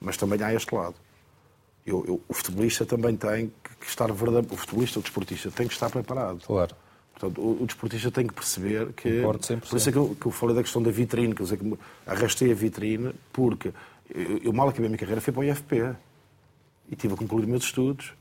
[0.00, 0.94] Mas também há este lado.
[1.84, 4.46] Eu, eu, o futebolista também tem que estar verdadeiro.
[4.52, 6.40] O futebolista, o desportista, tem que estar preparado.
[6.46, 6.76] Claro.
[7.12, 9.20] Portanto, o, o desportista tem que perceber que.
[9.68, 11.76] Por isso é que eu, que eu falei da questão da vitrine, quer dizer, que
[12.06, 13.72] arrastei a vitrine, porque
[14.14, 15.94] eu, mal acabei a minha carreira, fui para o IFP.
[16.90, 18.12] E tive a concluir meus estudos.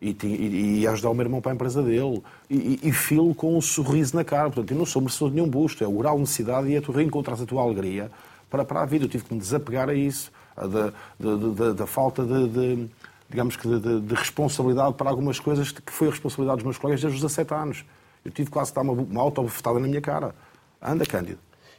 [0.00, 2.22] E, e, e ajudar o meu irmão para a empresa dele.
[2.50, 4.50] E, e, filo com um sorriso na cara.
[4.50, 5.84] Portanto, eu não sou merecedor de nenhum busto.
[5.84, 8.10] É o necessidade e é tu reencontras a tua alegria
[8.50, 9.04] para, para a vida.
[9.04, 12.88] Eu tive que me desapegar a isso, da, da, da, da falta de, de
[13.28, 17.00] digamos que, de, de, responsabilidade para algumas coisas que foi a responsabilidade dos meus colegas
[17.00, 17.84] desde os 17 anos.
[18.24, 20.34] Eu tive quase que dar uma, uma auto-bufetada na minha cara.
[20.80, 21.38] Anda, Cândido.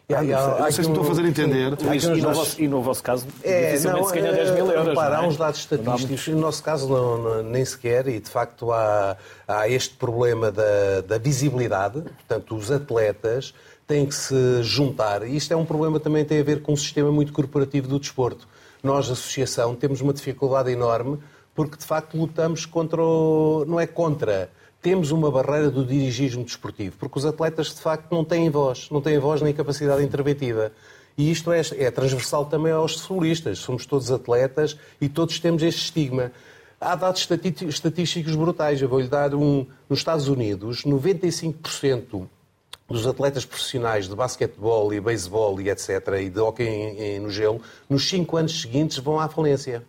[0.09, 1.73] Não sei se me estou a fazer entender.
[1.93, 4.71] Isso, e, no vosso, e, no vosso, caso, é, dificilmente não, se ganha 10 mil
[4.71, 4.87] euros.
[4.87, 5.17] Repara, é?
[5.17, 9.17] há uns dados estatísticos, no nosso caso não, não, nem sequer, e de facto há,
[9.45, 13.53] há este problema da, da visibilidade, portanto, os atletas
[13.85, 16.71] têm que se juntar, e isto é um problema também que tem a ver com
[16.71, 18.47] um sistema muito corporativo do desporto.
[18.81, 21.19] Nós, associação, temos uma dificuldade enorme
[21.53, 23.65] porque de facto lutamos contra o...
[23.67, 24.49] não é contra,
[24.87, 29.01] temos uma barreira do dirigismo desportivo, porque os atletas de facto não têm voz, não
[29.01, 30.71] têm voz nem capacidade interventiva.
[31.17, 33.59] E isto é, é transversal também aos futbolistas.
[33.59, 36.31] Somos todos atletas e todos temos este estigma.
[36.79, 37.27] Há dados
[37.67, 38.81] estatísticos brutais.
[38.81, 39.65] Eu vou-lhe dar um.
[39.89, 42.25] Nos Estados Unidos, 95%
[42.87, 45.89] dos atletas profissionais de basquetebol e beisebol e etc.,
[46.21, 49.83] e de hóquei no gelo, nos 5 anos seguintes vão à falência.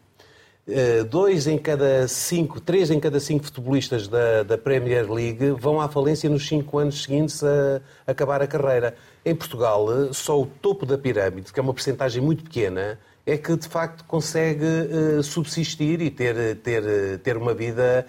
[0.71, 5.81] Eh, dois em cada cinco, três em cada cinco futebolistas da, da Premier League vão
[5.81, 8.95] à falência nos cinco anos seguintes a, acabar a carreira.
[9.25, 13.39] Em Portugal, eh, só o topo da pirâmide, que é uma percentagem muito pequena, é
[13.39, 18.07] que de facto consegue uh, subsistir e ter, ter, ter uma vida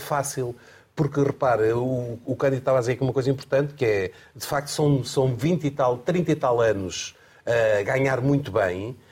[0.00, 0.56] fácil.
[0.96, 4.46] Porque, repare, o, o Cândido estava a dizer aqui uma coisa importante, que é, de
[4.46, 7.14] facto, são, são 20 e tal, 30 e tal anos
[7.46, 9.03] a ganhar muito bem, eh,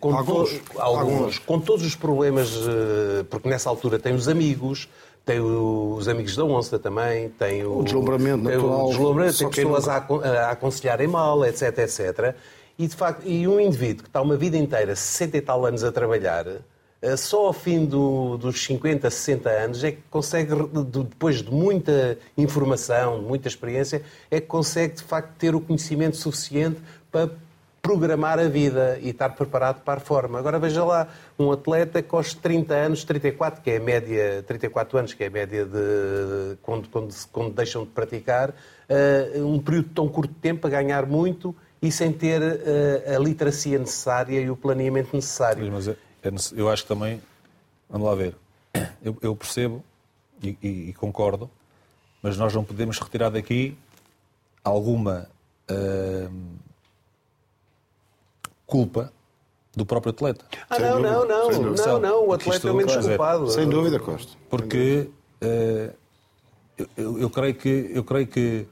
[0.00, 4.88] com, alguns, to alguns, com todos os problemas, eh, porque nessa altura tem os amigos,
[5.24, 8.86] tem os amigos da onça também, tem o, o deslumbramento tem natural.
[8.86, 12.34] O deslumbramento, tem pessoas a, a aconselharem mal, etc, etc.
[12.78, 15.84] E, de facto, e um indivíduo que está uma vida inteira, 60 e tal anos
[15.84, 16.46] a trabalhar,
[17.00, 20.50] eh, só ao fim do, dos 50, 60 anos é que consegue,
[20.86, 26.16] depois de muita informação, de muita experiência, é que consegue, de facto, ter o conhecimento
[26.16, 26.80] suficiente
[27.12, 27.30] para
[27.84, 30.38] programar a vida e estar preparado para a forma.
[30.38, 31.06] Agora veja lá,
[31.38, 35.26] um atleta que aos 30 anos, 34, que é a média, 34 anos, que é
[35.26, 40.40] a média de quando, quando, quando deixam de praticar, uh, um período tão curto de
[40.40, 45.70] tempo a ganhar muito e sem ter uh, a literacia necessária e o planeamento necessário.
[45.70, 47.20] Mas é, é, eu acho que também,
[47.90, 48.34] vamos lá ver,
[49.04, 49.84] eu, eu percebo
[50.42, 51.50] e, e, e, concordo,
[52.22, 53.76] mas nós não podemos retirar daqui
[54.64, 55.28] alguma
[55.70, 56.63] uh,
[58.74, 59.12] culpa
[59.76, 60.44] do próprio atleta.
[60.68, 63.48] Ah, não, não, não, não, não, o atleta é o menos culpado.
[63.48, 64.32] Sem dúvida, Costa.
[64.50, 65.08] Porque
[65.40, 65.94] uh,
[66.96, 68.66] eu, eu, creio que, eu creio que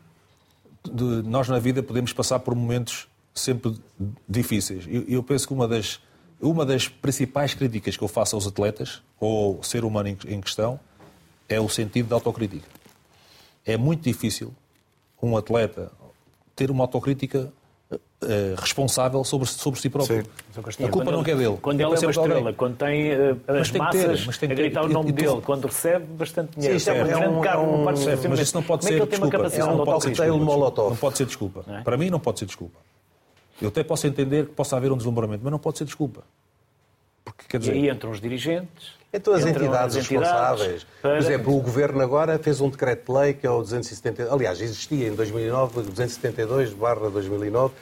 [0.92, 3.76] de, nós na vida podemos passar por momentos sempre
[4.28, 4.86] difíceis.
[4.88, 6.00] Eu, eu penso que uma das,
[6.40, 10.40] uma das principais críticas que eu faço aos atletas, ou ao ser humano em, em
[10.40, 10.80] questão,
[11.48, 12.66] é o sentido da autocrítica.
[13.64, 14.52] É muito difícil
[15.22, 15.92] um atleta
[16.56, 17.52] ter uma autocrítica
[18.22, 20.22] Uh, responsável sobre, sobre si próprio.
[20.22, 20.84] Sim.
[20.84, 21.58] A culpa não é dele.
[21.60, 24.84] Quando ele é uma estrela, quando tem uh, as tem massas ter, tem a gritar
[24.84, 26.78] o nome e, dele, quando recebe bastante dinheiro.
[26.78, 29.38] Sim, é, é, um, carro, é um, não ser, mas isso não pode ser desculpa.
[29.38, 30.88] Não, não, pode ser desculpa.
[30.88, 31.64] não pode ser desculpa.
[31.68, 31.80] É?
[31.80, 32.78] Para mim não pode ser desculpa.
[33.60, 36.22] Eu até posso entender que possa haver um deslumbramento, mas não pode ser desculpa.
[37.24, 37.74] Porque, quer dizer...
[37.74, 39.02] E aí entram os dirigentes...
[39.14, 40.86] Então as entidades, as entidades responsáveis.
[41.02, 41.10] Para...
[41.10, 44.32] Por exemplo, o Governo agora fez um decreto-lei que é o 270...
[44.32, 47.74] Aliás, existia em 2009, o 272 2009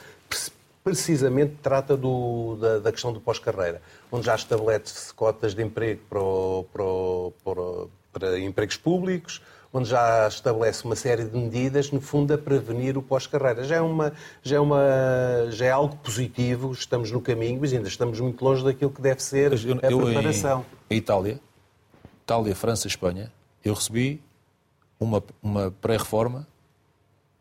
[0.83, 6.21] precisamente trata do, da, da, questão do pós-carreira, onde já estabelece cotas de emprego para,
[6.21, 9.41] o, para, o, para, para, empregos públicos,
[9.73, 13.63] onde já estabelece uma série de medidas, no fundo, a prevenir o pós-carreira.
[13.63, 14.81] Já, é uma, já, é uma,
[15.49, 19.21] já é algo positivo, estamos no caminho, mas ainda estamos muito longe daquilo que deve
[19.21, 20.65] ser eu, a eu, preparação.
[20.89, 21.39] Em Itália,
[22.23, 23.31] Itália, França, Espanha,
[23.63, 24.21] eu recebi
[24.99, 26.47] uma, uma pré-reforma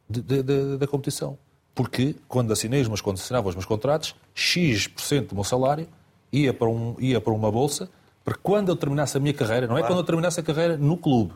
[0.09, 1.39] da competição
[1.81, 5.89] porque quando assinei os meus, quando assinava os meus contratos, X% do meu salário
[6.31, 7.89] ia para, um, ia para uma bolsa,
[8.23, 10.99] para quando eu terminasse a minha carreira, não é quando eu terminasse a carreira no
[10.99, 11.33] clube.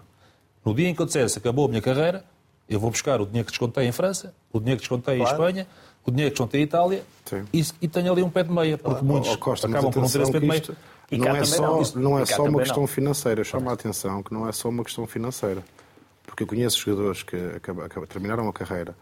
[0.63, 2.27] No dia em que eu dissesse acabou a minha carreira,
[2.69, 5.31] eu vou buscar o dinheiro que descontei em França, o dinheiro que descontei claro.
[5.31, 5.67] em Espanha,
[6.05, 7.03] o dinheiro que descontei em Itália
[7.51, 9.07] e, e, tenho ali um pé de meia, porque claro.
[9.07, 10.63] muitos oh, Costa, acabam por não ter esse pé de meia.
[11.11, 12.03] não é só, não.
[12.03, 12.87] não é só uma questão não.
[12.87, 13.45] financeira.
[13.45, 15.65] Chama a atenção que não é só uma questão financeira.
[16.27, 18.95] Porque eu conheço jogadores que acabam, acabam, terminaram a carreira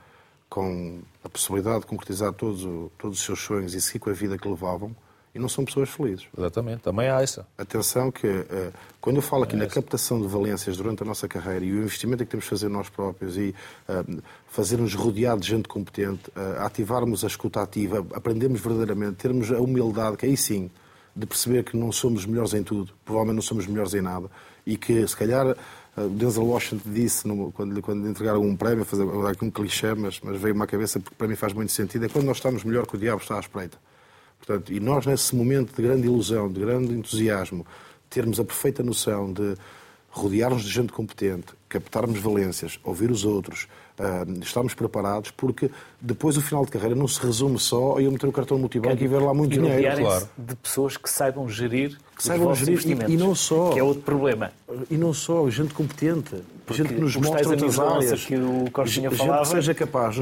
[0.53, 2.61] com a possibilidade de concretizar todos,
[2.99, 4.95] todos os seus sonhos e seguir com a vida que levavam
[5.35, 6.27] e não são pessoas felizes.
[6.37, 7.47] Exatamente, também há essa.
[7.57, 9.77] Atenção que, uh, quando eu falo aqui é na essa.
[9.77, 12.91] captação de valências durante a nossa carreira e o investimento que temos de fazer nós
[12.91, 13.55] próprios e
[13.89, 19.59] uh, fazermos rodeado de gente competente, uh, ativarmos a escuta ativa, aprendermos verdadeiramente, termos a
[19.59, 20.71] humildade, que aí sim,
[21.17, 24.31] de perceber que não somos melhores em tudo, provavelmente não somos melhores em nada,
[24.67, 25.57] e que, se calhar,
[25.97, 30.21] Uh, Denzel Washington disse, no, quando, quando entregaram um prémio, fazer aqui um clichê, mas,
[30.21, 32.87] mas veio-me à cabeça porque para mim faz muito sentido, é quando nós estamos melhor
[32.87, 33.77] que o diabo está à espreita.
[34.39, 37.67] Portanto, e nós, nesse momento de grande ilusão, de grande entusiasmo,
[38.11, 39.55] termos a perfeita noção de
[40.11, 46.41] rodearmos de gente competente, captarmos valências, ouvir os outros, uh, estarmos preparados, porque depois o
[46.41, 49.21] final de carreira não se resume só a eu meter o cartão multibanco e ver
[49.21, 50.03] lá muito e dinheiro.
[50.03, 50.29] Claro.
[50.37, 54.03] de pessoas que saibam gerir que saibam gerir e, e, não só que é outro
[54.03, 54.51] problema
[54.91, 59.11] e não só gente competente porque gente que nos mostra outras áreas que o Corstinha
[59.11, 60.17] falava gente que seja capaz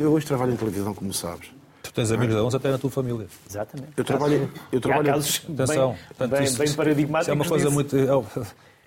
[0.00, 1.50] eu hoje trabalho em televisão como sabes
[1.82, 3.28] Tu tens amigos da ONU até na tua família.
[3.48, 3.92] Exatamente.
[3.96, 4.50] Eu trabalho.
[4.72, 5.06] Eu trabalho...
[5.06, 5.90] casos Atenção.
[5.90, 7.28] Bem, Portanto, bem, isso, bem paradigmáticos.
[7.28, 7.96] é uma coisa muito.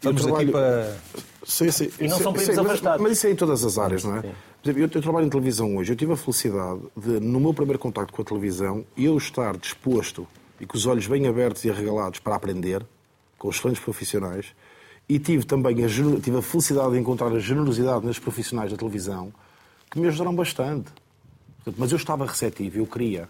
[0.01, 0.43] É Estamos trabalho...
[0.43, 0.97] aqui para.
[1.45, 1.89] Sim, sim.
[1.99, 3.01] E não sim, são primos afastados.
[3.01, 4.21] Mas isso é em todas as áreas, não é?
[4.21, 4.31] Sim.
[4.61, 5.91] Por exemplo, eu, eu, trabalho em televisão hoje.
[5.91, 10.27] Eu tive a felicidade de, no meu primeiro contacto com a televisão, eu estar disposto
[10.59, 12.85] e com os olhos bem abertos e arregalados para aprender,
[13.37, 14.47] com excelentes profissionais,
[15.07, 19.33] e tive também a, tive a felicidade de encontrar a generosidade nos profissionais da televisão,
[19.89, 20.91] que me ajudaram bastante.
[21.77, 23.29] Mas eu estava receptivo, eu queria.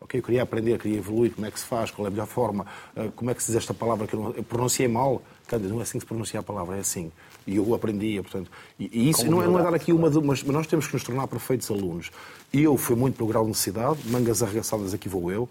[0.00, 2.26] Okay, eu queria aprender, queria evoluir, como é que se faz, qual é a melhor
[2.26, 5.20] forma, eh, como é que se diz esta palavra que eu pronunciei mal.
[5.56, 7.10] Não é assim que se pronuncia a palavra, é assim.
[7.46, 8.50] E eu aprendia, portanto.
[8.78, 10.10] E, e isso não é, não é, dar aqui uma.
[10.20, 12.10] Mas nós temos que nos tornar perfeitos alunos.
[12.52, 15.48] Eu fui muito pelo grau de necessidade, mangas arregaçadas aqui vou eu.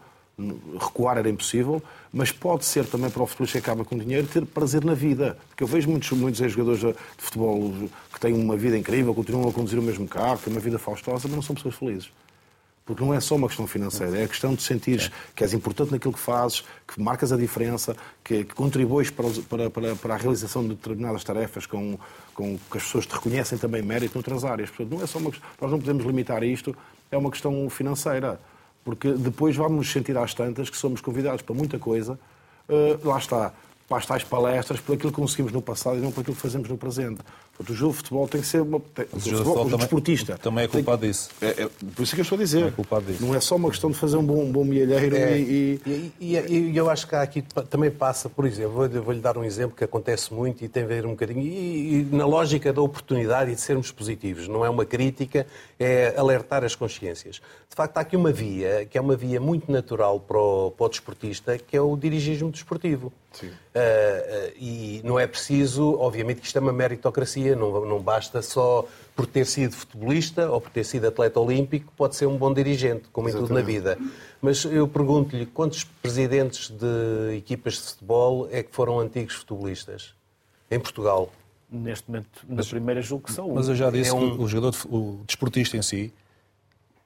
[0.80, 1.82] Recuar era impossível,
[2.14, 5.36] mas pode ser também para o futuro que acaba com dinheiro ter prazer na vida.
[5.50, 7.74] Porque eu vejo muitos, muitos jogadores de futebol
[8.14, 11.28] que têm uma vida incrível, continuam a conduzir o mesmo carro, têm uma vida faustosa,
[11.28, 12.12] mas não são pessoas felizes.
[12.88, 15.92] Porque não é só uma questão financeira, é a questão de sentir que és importante
[15.92, 20.18] naquilo que fazes, que marcas a diferença, que, que contribuis para, para, para, para, a
[20.18, 22.00] realização de determinadas tarefas com,
[22.34, 24.70] com que as pessoas te reconhecem também mérito noutras áreas.
[24.70, 26.74] Portanto, não é só uma Nós não podemos limitar isto,
[27.12, 28.40] é uma questão financeira.
[28.86, 32.18] Porque depois vamos sentir às tantas que somos convidados para muita coisa.
[32.70, 33.52] Uh, lá está,
[33.88, 36.42] para as tais palestras, por aquilo que conseguimos no passado e não por aquilo que
[36.42, 37.20] fazemos no presente.
[37.58, 40.38] Portanto, o jogo de futebol tem que ser uma, tem, o, o, futebol, o desportista.
[40.38, 41.30] Também é culpado tem, disso.
[41.42, 42.68] É, é, por isso que eu estou a dizer.
[42.68, 43.26] É culpado disso.
[43.26, 46.12] Não é só uma questão de fazer um bom, um bom milheiro é, e, e...
[46.20, 49.76] E, e, eu acho que aqui também passa, por exemplo, vou-lhe vou dar um exemplo
[49.76, 53.56] que acontece muito e tem a ver um bocadinho, e, na lógica da oportunidade e
[53.56, 54.48] de sermos positivos.
[54.48, 55.48] Não é uma crítica,
[55.80, 57.42] é alertar as consciências.
[57.70, 60.86] De facto, há aqui uma via, que é uma via muito natural para o, para
[60.86, 63.12] o desportista, que é o dirigismo desportivo.
[63.46, 68.42] Uh, uh, e não é preciso, obviamente que isto é uma meritocracia, não, não basta
[68.42, 72.54] só por ter sido futebolista ou por ter sido atleta olímpico, pode ser um bom
[72.54, 73.52] dirigente, como Exatamente.
[73.52, 73.98] em tudo na vida.
[74.42, 80.14] Mas eu pergunto-lhe, quantos presidentes de equipas de futebol é que foram antigos futebolistas
[80.70, 81.32] em Portugal?
[81.70, 84.38] Neste momento, na mas, primeira julgo que são Mas eu já disse é um...
[84.38, 86.14] que o jogador, o desportista em si,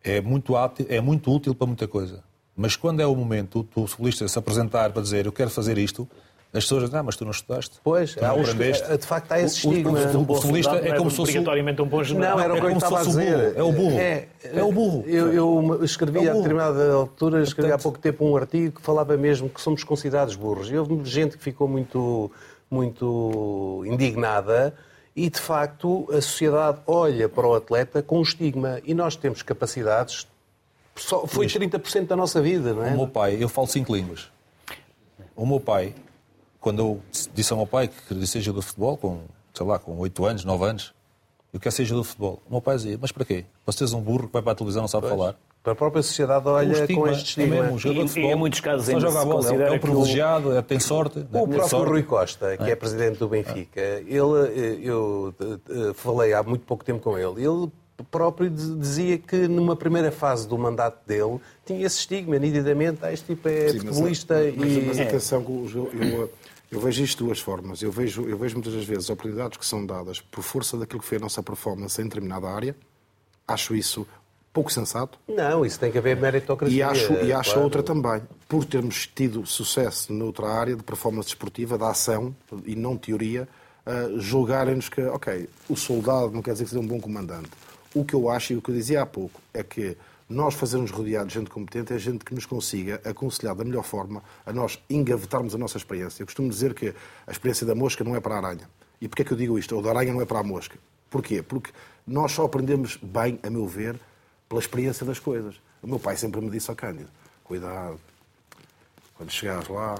[0.04, 2.24] é muito, átil, é muito útil para muita coisa.
[2.56, 6.08] Mas quando é o momento do futebolista se apresentar para dizer eu quero fazer isto,
[6.54, 7.80] as pessoas dizem, ah, mas tu não estudaste.
[7.82, 8.98] Pois, não aprendeste.
[8.98, 9.92] de facto há esse estigma.
[9.92, 11.32] O, o, o, o futebolista é como se fosse...
[11.32, 12.38] Obrigatoriamente um bom general.
[12.38, 13.54] Não, era o que eu estava a dizer.
[13.56, 13.98] É o burro.
[13.98, 15.04] É, é o burro.
[15.08, 19.48] Eu, escrevi é a determinada altura, escrevi há pouco tempo um artigo que falava mesmo
[19.50, 20.70] que somos considerados burros.
[20.70, 22.30] E houve gente que ficou muito,
[22.70, 24.74] muito indignada
[25.16, 28.82] e, de facto, a sociedade olha para o atleta com um estigma.
[28.84, 30.28] E nós temos capacidades
[30.96, 32.92] só foi 30% da nossa vida, não é?
[32.94, 34.30] O meu pai, eu falo cinco línguas.
[35.36, 35.96] O meu pai,
[36.60, 37.02] quando eu
[37.34, 39.22] disse ao meu pai que queria ser jogador de futebol, com,
[39.54, 40.94] sei lá, com 8 anos, 9 anos,
[41.54, 42.42] eu quero ser jogador de futebol.
[42.48, 43.46] O meu pai dizia, mas para quê?
[43.66, 45.18] Você és um burro que vai para a televisão e não sabe pois.
[45.18, 45.36] falar.
[45.64, 47.56] Para a própria sociedade olha estigma, com este estigma.
[47.56, 49.80] É mesmo, jogador de futebol, e, em muitos casos ainda joga a bola, é um
[49.80, 51.20] privilegiado, é, tem sorte.
[51.20, 51.28] O né?
[51.30, 51.90] próprio sorte.
[51.92, 55.36] Rui Costa, que é, é presidente do Benfica, ele, eu
[55.94, 57.72] falei há muito pouco tempo com ele, ele
[58.04, 63.28] próprio dizia que numa primeira fase do mandato dele tinha esse estigma, nitidamente, ah, este
[63.28, 64.82] tipo é Sim, futebolista mas, mas, e...
[64.82, 66.34] Mas atenção, eu, eu,
[66.72, 67.82] eu, vejo isto de duas formas.
[67.82, 71.08] Eu vejo, eu vejo muitas das vezes oportunidades que são dadas por força daquilo que
[71.08, 72.76] foi a nossa performance em determinada área.
[73.48, 74.08] Acho isso
[74.54, 75.18] pouco sensato.
[75.28, 76.78] Não, isso tem que haver meritocracia.
[76.78, 77.64] E acho, e acho claro.
[77.64, 78.22] outra também.
[78.48, 82.36] Por termos tido sucesso noutra área de performance esportiva, da ação
[82.66, 83.48] e não teoria,
[83.86, 87.50] uh, julgarem-nos que, ok, o soldado não quer dizer que seja um bom comandante
[87.94, 89.98] o que eu acho e o que eu dizia há pouco é que
[90.32, 94.24] nós fazermos rodear de gente competente é gente que nos consiga aconselhar da melhor forma
[94.46, 96.22] a nós engavetarmos a nossa experiência.
[96.22, 96.94] Eu costumo dizer que
[97.28, 98.70] a experiência da mosca não é para a aranha.
[99.02, 99.76] E porquê é que eu digo isto?
[99.76, 100.78] Ou da aranha não é para a mosca.
[101.10, 101.42] Porquê?
[101.42, 101.72] Porque
[102.08, 104.00] nós só aprendemos bem, a meu ver,
[104.48, 105.60] pela experiência das coisas.
[105.84, 107.10] O meu pai sempre me disse ao Cândido,
[107.44, 108.00] cuidado,
[109.16, 110.00] quando chegares lá,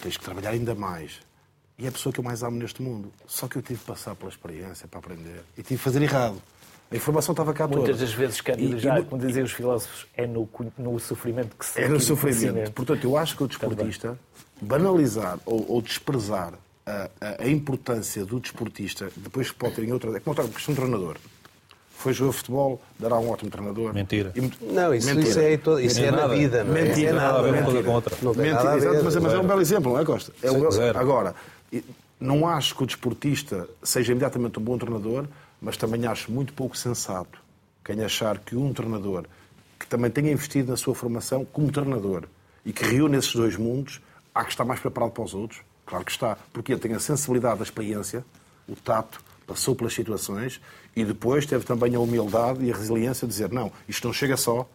[0.00, 1.20] tens que trabalhar ainda mais.
[1.78, 3.12] E é a pessoa que eu mais amo neste mundo.
[3.26, 5.42] Só que eu tive que passar pela experiência para aprender.
[5.58, 6.40] E tive que fazer errado.
[6.94, 7.98] A informação estava cá Muitas toda.
[7.98, 11.88] das vezes, Cândido, já, como diziam os filósofos, é no, no sofrimento que se É
[11.88, 12.70] no sofrimento.
[12.72, 14.16] Portanto, eu acho que o desportista,
[14.60, 16.54] banalizar ou, ou desprezar
[16.86, 20.16] a, a, a importância do desportista, depois que pode ter em outra.
[20.16, 21.16] É como do treinador.
[21.96, 23.92] Foi jogar futebol, dará um ótimo treinador.
[23.94, 24.32] Mentira.
[24.36, 24.40] E-
[24.72, 25.28] Não, isso, Mentira.
[25.28, 26.34] isso é, to- isso é na nada.
[26.34, 26.62] vida.
[26.62, 26.82] Não é?
[26.82, 27.00] Mentira.
[27.00, 27.64] Isso é Nada a ver uma nada.
[27.72, 28.16] coisa com outra.
[28.22, 30.32] Não Mentira, nada exato, mas, mas é um belo exemplo, não é, Costa?
[30.42, 30.68] É um-.
[30.96, 31.34] Agora,
[32.20, 35.24] não acho que o desportista seja imediatamente um bom treinador,
[35.64, 37.42] mas também acho muito pouco sensato
[37.82, 39.24] quem achar que um treinador
[39.78, 42.24] que também tenha investido na sua formação como treinador
[42.64, 44.00] e que reúne esses dois mundos,
[44.34, 45.62] há que estar mais preparado para os outros.
[45.84, 48.24] Claro que está, porque ele tem a sensibilidade da experiência,
[48.68, 50.60] o tato, passou pelas situações
[50.94, 54.36] e depois teve também a humildade e a resiliência de dizer não, isto não chega
[54.36, 54.68] só,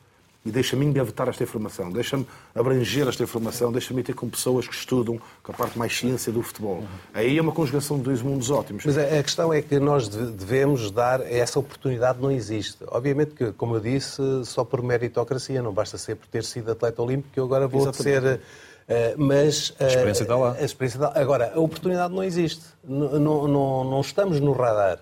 [0.50, 2.26] e deixa-me engavetar esta informação, deixa-me
[2.56, 6.42] abranger esta informação, deixa-me ter com pessoas que estudam com a parte mais ciência do
[6.42, 6.84] futebol.
[7.14, 8.84] Aí é uma conjugação de dois mundos ótimos.
[8.86, 12.78] Mas a questão é que nós deve- devemos dar, essa oportunidade não existe.
[12.88, 17.02] Obviamente que, como eu disse, só por meritocracia, não basta ser por ter sido atleta
[17.02, 18.42] olímpico, que eu agora vou ser...
[18.88, 20.54] eh, mas a experiência está lá.
[20.60, 22.64] A experiência está- Agora, a oportunidade não existe.
[22.84, 25.00] Não, não, não estamos no radar.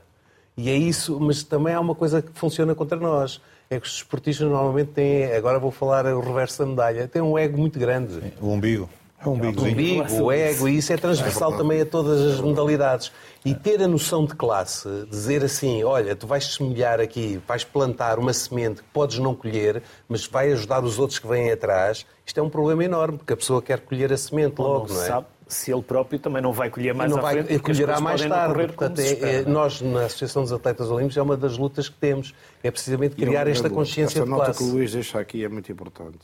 [0.58, 3.40] E é isso, mas também há uma coisa que funciona contra nós.
[3.70, 7.38] É que os esportistas normalmente têm, agora vou falar o reverso da medalha, têm um
[7.38, 8.34] ego muito grande.
[8.42, 8.90] O umbigo.
[9.20, 13.12] É um umbigo, o ego, e isso é transversal também a todas as modalidades.
[13.44, 18.20] E ter a noção de classe, dizer assim, olha, tu vais semelhar aqui, vais plantar
[18.20, 22.40] uma semente que podes não colher, mas vai ajudar os outros que vêm atrás, isto
[22.40, 25.08] é um problema enorme, porque a pessoa quer colher a semente logo, não não é?
[25.08, 27.60] sabe se ele próprio também não vai colher mais não à vai, frente.
[27.62, 28.68] colherá mais tarde.
[28.68, 32.34] Portanto, é- é- nós, na Associação dos Atletas Olímpicos, é uma das lutas que temos.
[32.64, 34.60] É precisamente criar esta consciência esta de nota classe.
[34.60, 36.20] que o Luís deixa aqui é muito importante.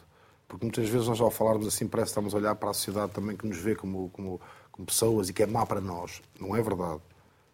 [0.48, 3.12] Porque muitas vezes nós, ao falarmos assim, parece que estamos a olhar para a sociedade
[3.12, 4.40] também que nos vê como, como,
[4.72, 6.22] como pessoas e que é má para nós.
[6.40, 7.00] Não é verdade.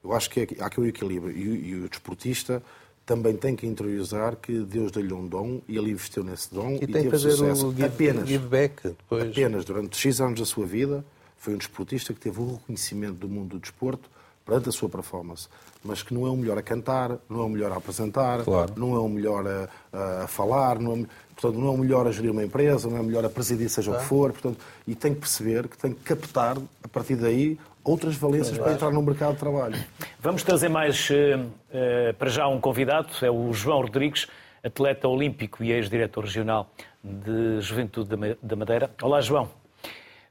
[0.04, 1.36] Eu acho que é- há aqui o equilíbrio.
[1.38, 2.62] E, o- e o desportista
[3.06, 6.84] também tem que interiorizar que Deus deu-lhe um dom e ele investiu nesse dom e,
[6.84, 7.68] E tem que fazer sucesso.
[7.68, 9.32] o give, apenas, give back depois.
[9.32, 11.04] apenas durante X anos da sua vida
[11.40, 14.10] foi um desportista que teve o reconhecimento do mundo do desporto
[14.46, 15.48] perante a sua performance.
[15.84, 18.74] Mas que não é o melhor a cantar, não é o melhor a apresentar, Claro.
[18.76, 22.12] não é o melhor a, a falar, não é, portanto, não é o melhor a
[22.12, 24.32] gerir uma empresa, não é o melhor a presidir, seja o que for.
[24.34, 28.74] Portanto, e tem que perceber que tem que captar, a partir daí, outras valências para
[28.74, 29.76] entrar no mercado de trabalho.
[30.20, 31.40] Vamos trazer mais eh,
[31.72, 34.28] eh, para já um convidado, é o João Rodrigues,
[34.64, 36.70] atleta olímpico e ex-diretor regional
[37.02, 38.92] de Juventude da Ma- da Madeira.
[39.02, 39.50] Olá, João.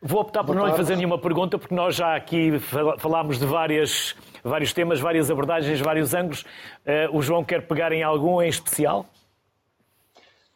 [0.01, 3.44] Vou optar por não lhe fazer nenhuma pergunta, porque nós já aqui fal- falámos de
[3.46, 6.44] várias, vários temas, várias abordagens, vários ângulos.
[6.86, 9.05] Eh, o João quer pegar em algum em especial?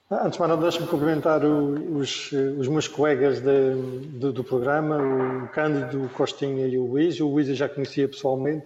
[0.09, 3.75] Ah, Antes de mais nada, deixa-me cumprimentar os, os meus colegas de-
[4.19, 4.99] do, do programa,
[5.45, 7.19] o Cândido, o Costinha e o Luís.
[7.19, 8.65] O Luís eu já conhecia pessoalmente,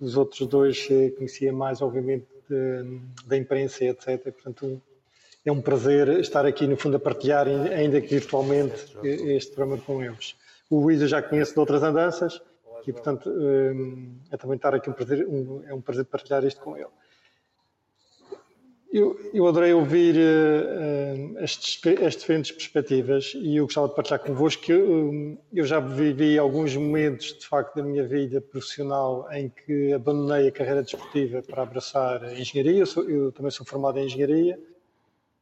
[0.00, 4.22] os outros dois eh, conhecia mais, obviamente, de- da imprensa etc.
[4.32, 4.80] Portanto,
[5.48, 8.74] é um prazer estar aqui, no fundo, a partilhar, ainda que virtualmente,
[9.34, 10.36] este programa com eles.
[10.70, 12.40] O Luís eu já conheço de outras andanças
[12.86, 16.60] e, portanto, eh, é também estar aqui um prazer, um- é um prazer partilhar isto
[16.60, 16.86] com ele.
[18.90, 21.58] Eu, eu adorei ouvir eh, as,
[22.06, 26.74] as diferentes perspectivas e eu gostava de partilhar convosco que eu, eu já vivi alguns
[26.76, 32.24] momentos, de facto, da minha vida profissional em que abandonei a carreira desportiva para abraçar
[32.24, 32.78] a engenharia.
[32.80, 34.58] Eu, sou- eu também sou formado em engenharia.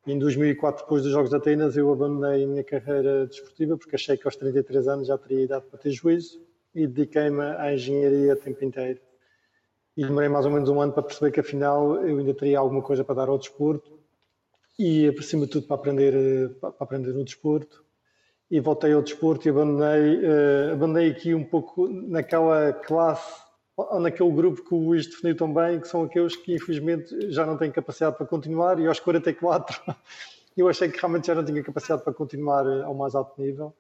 [0.07, 4.17] Em 2004, depois dos Jogos de Atenas, eu abandonei a minha carreira desportiva porque achei
[4.17, 6.41] que aos 33 anos já teria idade para ter juízo
[6.73, 9.01] e dediquei-me à engenharia a tempo inteiro.
[9.97, 12.83] E demorei mais ou menos um ano para perceber que afinal eu ainda teria alguma
[12.83, 13.99] coisa para dar ao desporto
[14.79, 17.85] e, acima de tudo, para aprender, eh, para aprender no desporto.
[18.49, 23.43] E voltei ao desporto e abandonei, eh, abandonei aqui um pouco naquela classe,
[23.77, 27.45] ou naquele grupo que o Luís definiu tão bem, que são aqueles que infelizmente já
[27.45, 29.83] não têm capacidade para continuar e aos 44
[30.57, 33.75] eu achei que realmente já não tinha capacidade para continuar eh, ao mais alto nível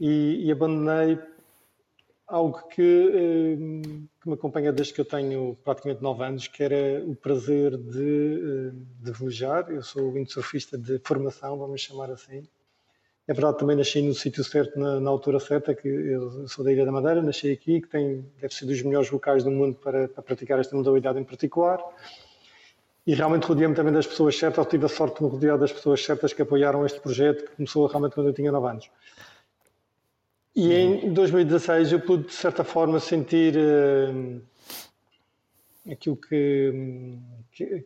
[0.00, 1.18] e, e abandonei
[2.26, 3.56] algo que, eh,
[4.20, 8.72] que me acompanha desde que eu tenho praticamente 9 anos, que era o prazer de,
[8.72, 9.72] eh, de.
[9.74, 12.42] Eu sou windsurfista de formação, vamos chamar assim.
[13.26, 16.72] É verdade, também nasci no sítio certo, na, na altura certa, que eu sou da
[16.72, 20.08] Ilha da Madeira, nasci aqui, que tem, deve ser dos melhores locais do mundo para,
[20.08, 21.80] para praticar esta modalidade em particular.
[23.06, 26.04] E realmente rodeei-me também das pessoas certas, tive a sorte de me rodear das pessoas
[26.04, 28.90] certas que apoiaram este projeto, que começou realmente quando eu tinha 9 anos.
[30.54, 34.40] E em 2016 eu pude, de certa forma, sentir eh,
[35.92, 37.18] aquilo que,
[37.52, 37.84] que,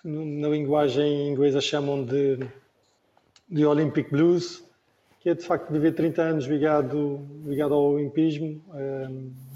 [0.00, 2.38] que na linguagem inglesa chamam de,
[3.48, 4.64] de Olympic Blues,
[5.20, 8.60] que é de facto viver 30 anos ligado, ligado ao olimpismo.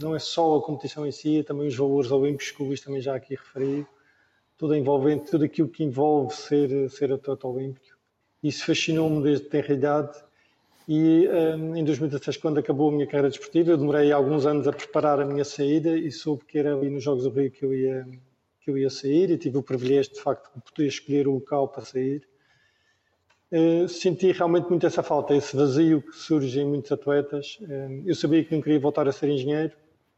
[0.00, 2.80] Não é só a competição em si, é também os valores olímpicos que o Luís
[2.80, 3.86] também já aqui referiu,
[4.56, 7.96] tudo envolvente, tudo aquilo que envolve ser, ser atleta olímpico.
[8.42, 10.18] Isso fascinou-me desde tenra idade
[10.88, 11.28] E
[11.74, 15.24] em 2016, quando acabou a minha carreira desportiva, eu demorei alguns anos a preparar a
[15.24, 18.06] minha saída e soube que era ali nos Jogos do Rio que eu ia,
[18.60, 21.66] que eu ia sair e tive o privilégio, de facto, de poder escolher o local
[21.66, 22.22] para sair.
[23.52, 27.58] Uh, senti realmente muito essa falta, esse vazio que surge em muitos atletas.
[27.60, 29.72] Uh, eu sabia que não queria voltar a ser engenheiro,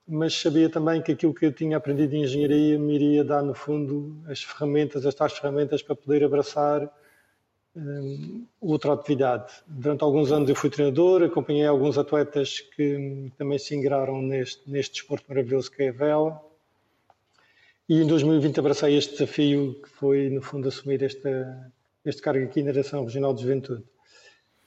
[0.06, 3.54] mas sabia também que aquilo que eu tinha aprendido em engenharia me iria dar, no
[3.54, 6.90] fundo, as ferramentas, as tais ferramentas para poder abraçar
[7.76, 9.52] um, outra atividade.
[9.66, 14.94] Durante alguns anos eu fui treinador, acompanhei alguns atletas que também se ingraram neste, neste
[14.94, 16.42] desporto maravilhoso que é a vela.
[17.88, 21.72] E em 2020 abracei este desafio que foi, no fundo, assumir esta,
[22.08, 23.84] este cargo aqui na Direção Regional de Juventude.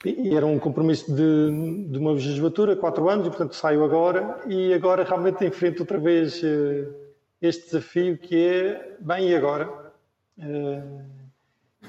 [0.04, 4.74] E era um compromisso de, de uma legislatura, quatro anos, e portanto saio agora, e
[4.74, 6.92] agora realmente enfrento outra vez uh,
[7.40, 9.70] este desafio que é, bem, e agora?
[10.40, 11.22] Uh,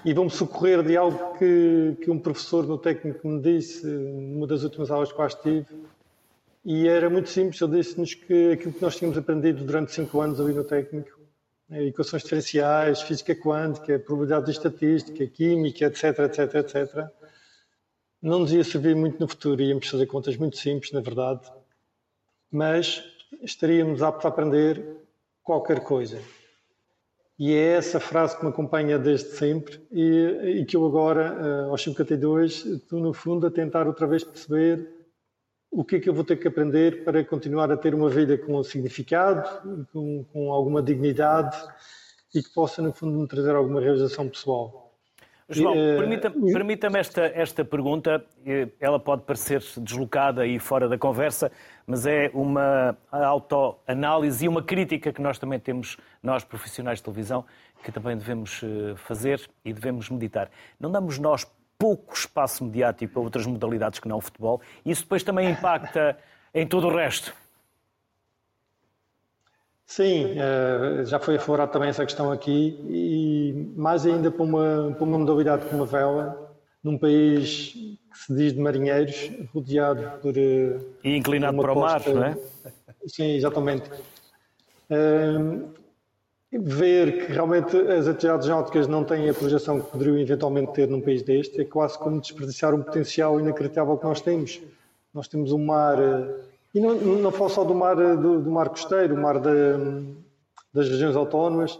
[0.04, 4.62] e vou-me socorrer de algo que, que um professor no técnico me disse numa das
[4.62, 5.66] últimas aulas que quase tive,
[6.64, 10.40] e era muito simples, ele disse-nos que aquilo que nós tínhamos aprendido durante cinco anos
[10.40, 11.21] ali no técnico, eh,
[11.80, 17.08] equações diferenciais, física quântica, probabilidade de estatística, química, etc, etc, etc,
[18.20, 21.50] não nos ia servir muito no futuro, íamos fazer contas muito simples, na verdade,
[22.50, 23.02] mas
[23.42, 24.84] estaríamos aptos a aprender
[25.42, 26.20] qualquer coisa.
[27.38, 31.70] E é essa frase que me acompanha desde sempre e, e que eu agora, uh,
[31.70, 35.01] aos 52, estou no fundo a tentar outra vez perceber
[35.72, 38.36] o que é que eu vou ter que aprender para continuar a ter uma vida
[38.36, 41.56] com significado, com, com alguma dignidade
[42.34, 44.92] e que possa, no fundo, me trazer alguma realização pessoal.
[45.48, 48.22] João, eh, permita-me permita esta, esta pergunta.
[48.44, 51.50] Eh, ela pode parecer deslocada e fora da conversa,
[51.86, 57.46] mas é uma autoanálise e uma crítica que nós também temos, nós profissionais de televisão,
[57.82, 60.50] que também devemos eh, fazer e devemos meditar.
[60.78, 61.46] Não damos nós
[61.82, 64.60] pouco espaço mediático a outras modalidades que não o futebol.
[64.86, 66.16] Isso depois também impacta
[66.54, 67.34] em todo o resto.
[69.84, 75.04] Sim, eh, já foi aflorado também essa questão aqui e mais ainda para uma, para
[75.04, 80.38] uma modalidade como a vela, num país que se diz de marinheiros, rodeado por...
[80.38, 82.38] Eh, e inclinado para o mar, não é?
[83.08, 83.90] Sim, exatamente.
[86.52, 90.88] Eh, ver que realmente as atividades náuticas não têm a projeção que poderiam eventualmente ter
[90.88, 94.60] num país deste é quase como desperdiciar um potencial inacreditável que nós temos.
[95.14, 95.98] Nós temos um mar
[96.74, 101.14] e não, não falo só do mar, do, do mar costeiro, o mar das regiões
[101.14, 101.78] autónomas,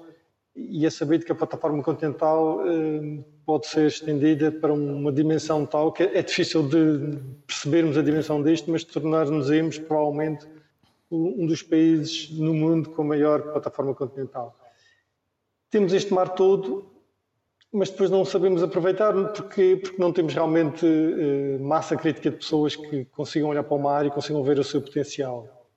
[0.55, 5.91] e é sabido que a plataforma continental eh, pode ser estendida para uma dimensão tal
[5.93, 10.47] que é difícil de percebermos a dimensão disto, mas tornar-nos provavelmente
[11.11, 14.62] um dos países no mundo com a maior plataforma continental.
[15.73, 16.93] Temos este mar todo
[17.73, 22.77] mas depois não sabemos aproveitar porque, porque não temos realmente eh, massa crítica de pessoas
[22.77, 25.71] que consigam olhar para o mar e consigam ver o seu potencial.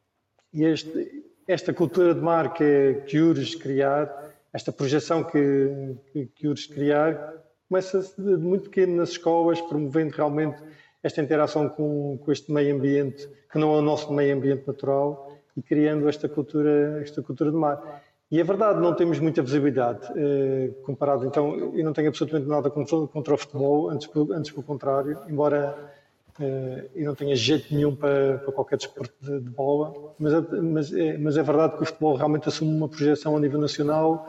[0.54, 4.14] E este, esta cultura de mar que, é, que urge criar,
[4.52, 7.34] esta projeção que, que, que urge criar,
[7.70, 10.62] começa de muito pequeno nas escolas, promovendo realmente
[11.02, 15.32] esta interação com, com este meio ambiente, que não é o nosso meio ambiente natural,
[15.56, 18.04] e criando esta cultura, esta cultura de mar.
[18.32, 21.26] E é verdade, não temos muita visibilidade eh, comparado.
[21.28, 25.94] Então, eu não tenho absolutamente nada contra, o futebol, antes, antes pelo contrário, embora
[26.40, 30.42] eh, eu não tenha jeito nenhum para, para qualquer desporto de, de bola, mas, é,
[30.60, 34.28] mas, é, mas é verdade que o futebol realmente assume uma projeção a nível nacional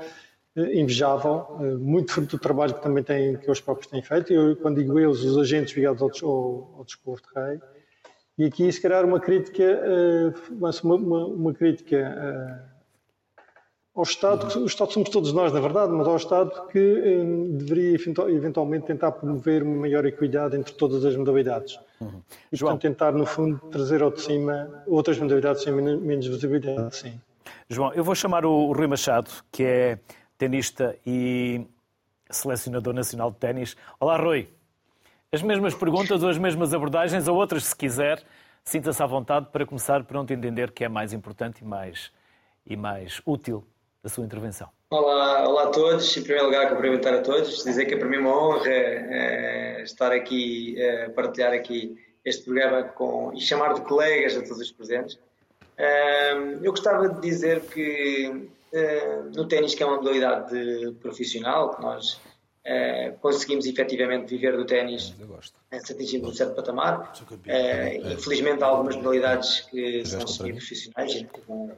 [0.54, 1.46] eh, invejável,
[1.80, 4.30] muito fruto do trabalho que também tem, que os próprios têm feito.
[4.30, 7.58] Eu, quando digo eles, os agentes ligados ao, ao, ao desporto rei.
[8.38, 9.64] E aqui, se calhar, uma crítica,
[10.50, 12.75] uma, uma, uma crítica
[13.96, 17.96] ao Estado, o Estado somos todos nós, na verdade, mas ao Estado que eh, deveria
[18.28, 21.80] eventualmente tentar promover uma maior equidade entre todas as modalidades.
[21.98, 22.20] Uhum.
[22.52, 26.94] E, João, portanto, tentar, no fundo, trazer ao de cima outras modalidades sem menos visibilidade,
[26.94, 27.18] sim.
[27.70, 29.98] João, eu vou chamar o Rui Machado, que é
[30.36, 31.66] tenista e
[32.30, 33.76] selecionador nacional de ténis.
[33.98, 34.50] Olá, Rui.
[35.32, 38.22] As mesmas perguntas ou as mesmas abordagens, ou outras, se quiser,
[38.62, 42.12] sinta-se à vontade para começar por onde entender que é mais importante e mais,
[42.66, 43.64] e mais útil
[44.06, 44.68] da sua intervenção.
[44.88, 46.16] Olá, olá a todos.
[46.16, 50.12] Em primeiro lugar, cumprimentar a todos, dizer que é para mim uma honra é, estar
[50.12, 55.18] aqui, é, partilhar aqui este programa com, e chamar de colegas a todos os presentes.
[55.76, 58.48] É, eu gostava de dizer que
[59.34, 60.54] no ténis, que é uma modalidade
[61.00, 62.20] profissional, que nós
[63.22, 65.14] conseguimos efetivamente viver do ténis
[65.82, 67.12] se atingirmos um certo patamar.
[68.12, 71.76] infelizmente, há algumas modalidades que são semi-profissionais e não,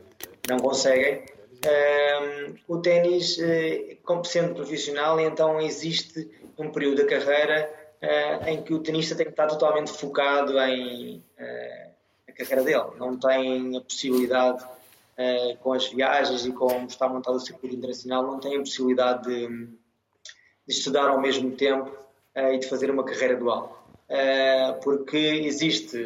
[0.49, 1.22] não conseguem.
[1.67, 7.71] Um, o ténis, uh, sendo profissional, então existe um período da carreira
[8.03, 11.91] uh, em que o tenista tem que estar totalmente focado em uh,
[12.29, 12.97] a carreira dele.
[12.99, 18.23] Não tem a possibilidade, uh, com as viagens e como está montado o circuito internacional,
[18.23, 21.97] não tem a possibilidade de, de estudar ao mesmo tempo
[22.37, 23.85] e de fazer uma carreira dual.
[24.85, 25.99] porque existe,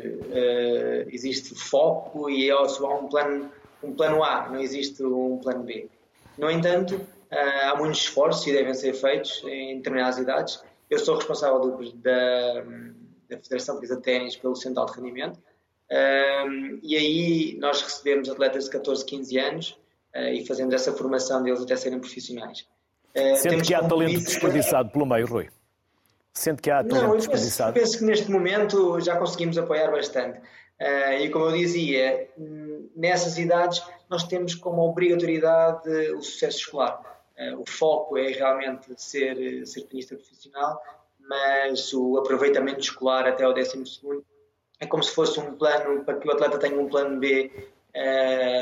[1.08, 5.88] existe foco e é há um plano, um plano A, não existe um plano B.
[6.38, 10.62] No entanto, há muitos esforços e devem ser feitos em determinadas idades
[10.92, 12.60] eu sou responsável do, da,
[13.30, 15.40] da Federação Portuguesa de Ténis pelo Centro de Rendimento
[15.90, 19.70] um, e aí nós recebemos atletas de 14, 15 anos
[20.14, 22.66] uh, e fazemos essa formação deles até serem profissionais.
[23.16, 25.48] Uh, Sendo que há talento desperdiçado pelo meio, Rui?
[26.34, 27.72] Sendo que há talento Não, desperdiçado?
[27.72, 30.40] Penso, penso que neste momento já conseguimos apoiar bastante.
[30.80, 32.28] Uh, e como eu dizia,
[32.96, 37.00] nessas idades nós temos como obrigatoriedade o sucesso escolar.
[37.36, 40.82] Eh, o foco é realmente ser, ser tenista profissional,
[41.20, 44.00] mas o aproveitamento escolar até o 12
[44.80, 47.50] é como se fosse um plano para que o atleta tenha um plano B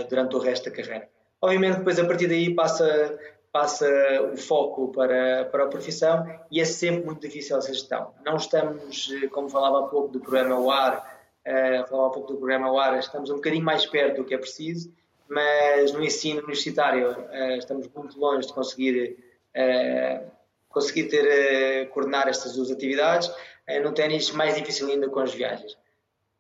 [0.09, 1.09] durante o resto da carreira.
[1.43, 3.19] Obviamente, depois a partir daí passa,
[3.51, 3.89] passa
[4.33, 8.13] o foco para, para a profissão e é sempre muito difícil essa gestão.
[8.25, 12.39] Não estamos, eh, como falava há pouco do programa WAR, uh, falava há pouco do
[12.39, 14.93] programa WAR, estamos um bocadinho mais perto do que é preciso
[15.31, 19.17] mas no ensino universitário uh, estamos muito longe de conseguir,
[19.57, 20.29] uh,
[20.69, 23.33] conseguir ter, coordenar estas duas atividades.
[23.85, 25.79] no ténis, mais difícil ainda com as viagens.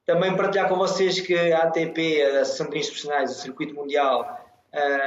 [0.04, 4.38] Também partilhar com vocês que a ATP, a Associação de Tenistas Profissionais, o Circuito Mundial,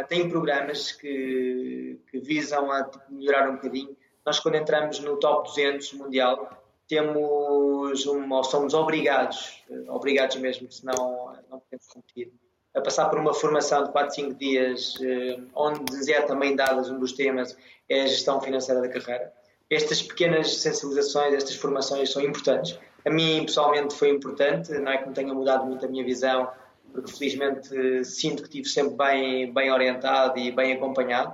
[0.07, 3.97] tem programas que, que visam a melhorar um bocadinho.
[4.25, 11.59] Nós, quando entramos no top 200 mundial, temos uma, somos obrigados, obrigados mesmo, senão não
[11.59, 12.31] podemos competir,
[12.75, 16.99] a passar por uma formação de 4, 5 dias, eh, onde é também dadas um
[16.99, 17.55] dos temas
[17.87, 19.31] é a gestão financeira da carreira.
[19.69, 22.77] Estas pequenas sensibilizações, estas formações são importantes.
[23.05, 26.49] A mim, pessoalmente, foi importante, não é que me tenha mudado muito a minha visão,
[26.91, 31.33] porque felizmente sinto que estive sempre bem, bem orientado e bem acompanhado.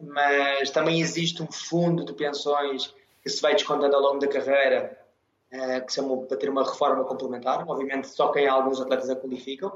[0.00, 2.94] mas também existe um fundo de pensões
[3.24, 4.96] que se vai descontando ao longo da carreira
[5.50, 7.64] eh, que são para ter uma reforma complementar.
[7.66, 9.72] Obviamente, só quem alguns atletas a qualificam,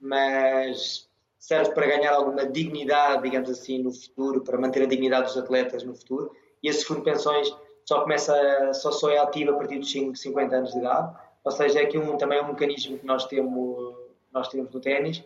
[0.00, 5.36] mas serve para ganhar alguma dignidade, digamos assim, no futuro, para manter a dignidade dos
[5.36, 6.32] atletas no futuro.
[6.62, 10.56] E esse fundo de pensões só começa, só, só é ativo a partir dos 50
[10.56, 11.14] anos de idade.
[11.44, 13.94] Ou seja, é aqui um, também um mecanismo que nós temos,
[14.32, 15.22] nós temos no ténis.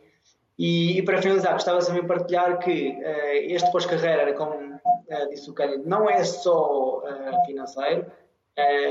[0.61, 5.49] E, e, para finalizar, gostava também de partilhar que uh, este pós-carreira, como uh, disse
[5.49, 8.05] o Cândido, não é só uh, financeiro,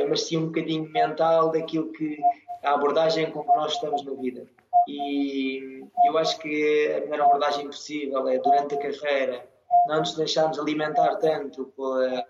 [0.09, 2.17] mas sim um bocadinho mental daquilo que
[2.63, 4.47] a abordagem com que nós estamos na vida.
[4.87, 9.47] E eu acho que a melhor abordagem possível é durante a carreira
[9.87, 12.25] não nos deixarmos alimentar tanto pela,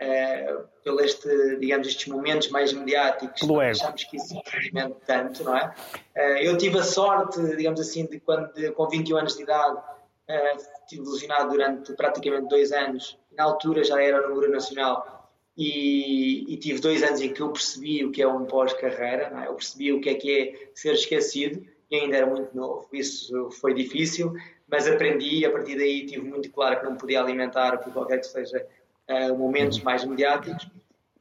[0.00, 5.44] uh, pelo este, digamos, estes momentos mais mediáticos, não deixamos que isso se alimente tanto,
[5.44, 5.74] não é?
[6.16, 9.76] Uh, eu tive a sorte, digamos assim, de quando de, com 21 anos de idade,
[9.76, 15.18] uh, tive ilusionado durante praticamente dois anos, na altura já era número nacional,
[15.56, 19.48] e, e, tive dois anos em que eu percebi o que é um pós-carreira, é?
[19.48, 23.50] eu percebi o que é que é ser esquecido e ainda era muito novo, isso
[23.60, 24.32] foi difícil,
[24.68, 28.20] mas aprendi e a partir daí tive muito claro que não podia alimentar por qualquer
[28.20, 28.64] que seja
[29.08, 30.68] uh, momentos mais mediáticos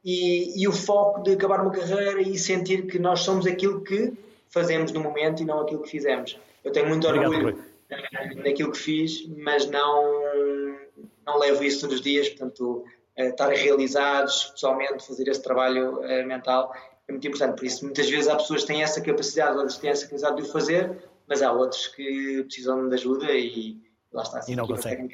[0.04, 4.14] e, e, o foco de acabar uma carreira e sentir que nós somos aquilo que
[4.50, 6.40] fazemos no momento e não aquilo que fizemos.
[6.64, 10.78] Eu tenho muito orgulho uh, naquilo que fiz, mas não,
[11.26, 12.86] não levo isso todos os dias, portanto
[13.18, 16.72] estar realizados pessoalmente, fazer esse trabalho eh, mental
[17.08, 17.56] é muito importante.
[17.56, 20.42] Por isso, muitas vezes há pessoas que têm essa capacidade, outras têm essa capacidade de
[20.44, 23.78] o fazer, mas há outros que precisam de ajuda e
[24.12, 24.42] lá está.
[24.48, 25.10] E não conseguem.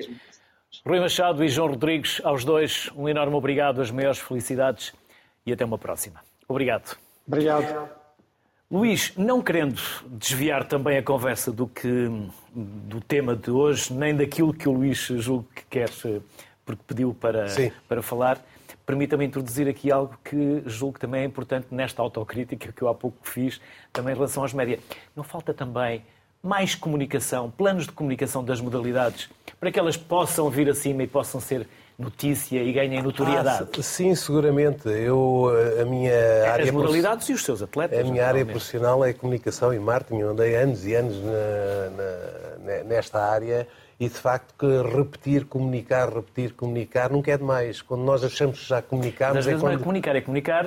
[0.86, 4.93] Rui Machado e João Rodrigues, aos dois, um enorme obrigado, as maiores felicidades
[5.45, 6.19] e até uma próxima.
[6.47, 6.97] Obrigado.
[7.28, 7.89] Obrigado.
[8.69, 12.09] Luís, não querendo desviar também a conversa do, que,
[12.51, 15.89] do tema de hoje, nem daquilo que o Luís julgo que quer
[16.65, 17.45] porque pediu para,
[17.88, 18.43] para falar.
[18.86, 22.95] Permita-me introduzir aqui algo que julgo que também é importante nesta autocrítica que eu há
[22.95, 23.61] pouco fiz,
[23.93, 24.80] também em relação aos média.
[25.15, 26.03] Não falta também
[26.43, 29.29] mais comunicação, planos de comunicação das modalidades,
[29.59, 31.65] para que elas possam vir acima e possam ser
[31.97, 33.69] notícia e ganhem notoriedade?
[33.79, 34.89] Ah, sim, seguramente.
[34.89, 35.49] Eu,
[35.81, 36.65] a minha é área...
[36.65, 37.97] As modalidades e os seus atletas.
[37.97, 40.19] A minha área profissional é comunicação e marketing.
[40.19, 43.65] Eu andei anos e anos na, na, nesta área
[43.97, 47.81] e de facto que repetir, comunicar, repetir, comunicar nunca é demais.
[47.81, 49.37] Quando nós achamos que já comunicámos.
[49.37, 49.73] Às é vezes quando...
[49.73, 50.65] não é comunicar, é comunicar.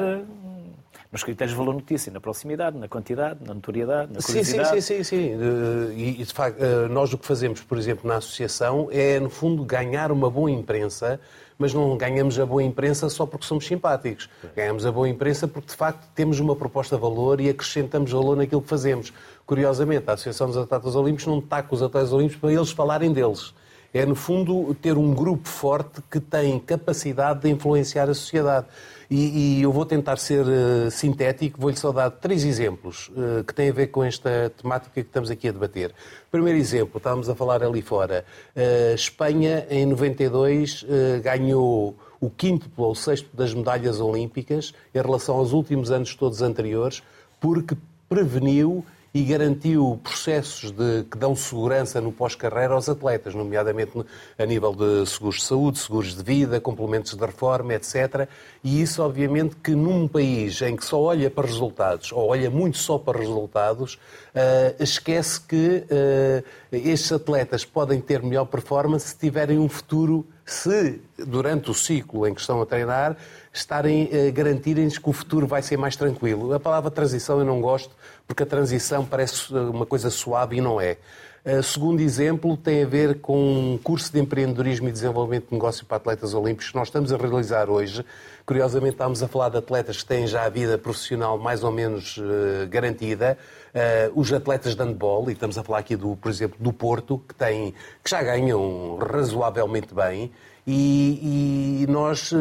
[1.16, 4.82] Nos critérios de valor notícia, na proximidade, na quantidade, na notoriedade, na Sim, sim, curiosidade.
[4.82, 5.30] sim, sim, sim.
[5.32, 9.30] Eh, E, de facto, eh, nós o que fazemos, por exemplo, na associação é, no
[9.30, 11.18] fundo, ganhar uma boa imprensa,
[11.58, 14.28] mas não ganhamos a boa imprensa só porque somos simpáticos.
[14.54, 18.36] Ganhamos a boa imprensa porque, de facto, temos uma proposta de valor e acrescentamos valor
[18.36, 19.10] naquilo que fazemos.
[19.46, 23.10] Curiosamente, a Associação dos Atletas Olímpicos não está com os Atletas Olímpicos para eles falarem
[23.10, 23.54] deles.
[23.93, 28.66] É, no fundo, ter um grupo forte que tem capacidade de influenciar a sociedade.
[29.11, 33.55] E, e eu vou tentar ser eh, sintético, vou-lhe só dar três exemplos eh, que
[33.55, 35.95] têm a ver com esta temática que estamos aqui a debater.
[36.28, 38.24] Primeiro exemplo, estávamos a falar ali fora.
[38.55, 45.37] Eh, Espanha, em 92, eh, ganhou o quinto ou sexto das medalhas olímpicas em relação
[45.37, 47.01] aos últimos anos todos anteriores,
[47.41, 47.76] porque
[48.09, 48.84] preveniu
[49.16, 54.04] e garantiu processos de, que dão segurança no pós-carreira aos atletas, nomeadamente
[54.38, 58.28] a nível de seguros de saúde, seguros de vida, complementos de reforma, etc.
[58.62, 62.76] E isso, obviamente, que num país em que só olha para resultados, ou olha muito
[62.76, 63.98] só para resultados,
[64.34, 71.00] eh, esquece que eh, estes atletas podem ter melhor performance se tiverem um futuro, se
[71.16, 73.16] durante o ciclo em que estão a treinar,
[73.59, 76.52] estarem a garantirem-lhes que o futuro vai ser mais tranquilo.
[76.52, 77.94] A palavra transição eu não gosto,
[78.26, 80.96] porque a transição parece uma coisa suave e não é.
[81.44, 83.38] Uh, segundo exemplo, tem a ver com
[83.74, 87.16] um curso de empreendedorismo e desenvolvimento de negócio para atletas olímpicos que nós estamos a
[87.16, 88.04] realizar hoje.
[88.44, 92.16] Curiosamente, estamos a falar de atletas que têm já a vida profissional mais ou menos
[92.16, 93.38] uh, garantida.
[93.72, 97.22] Uh, os atletas de handball, e estamos a falar aqui, do, por exemplo, do Porto,
[97.28, 100.32] que, têm, que já ganham razoavelmente bem,
[100.66, 102.32] e, e nós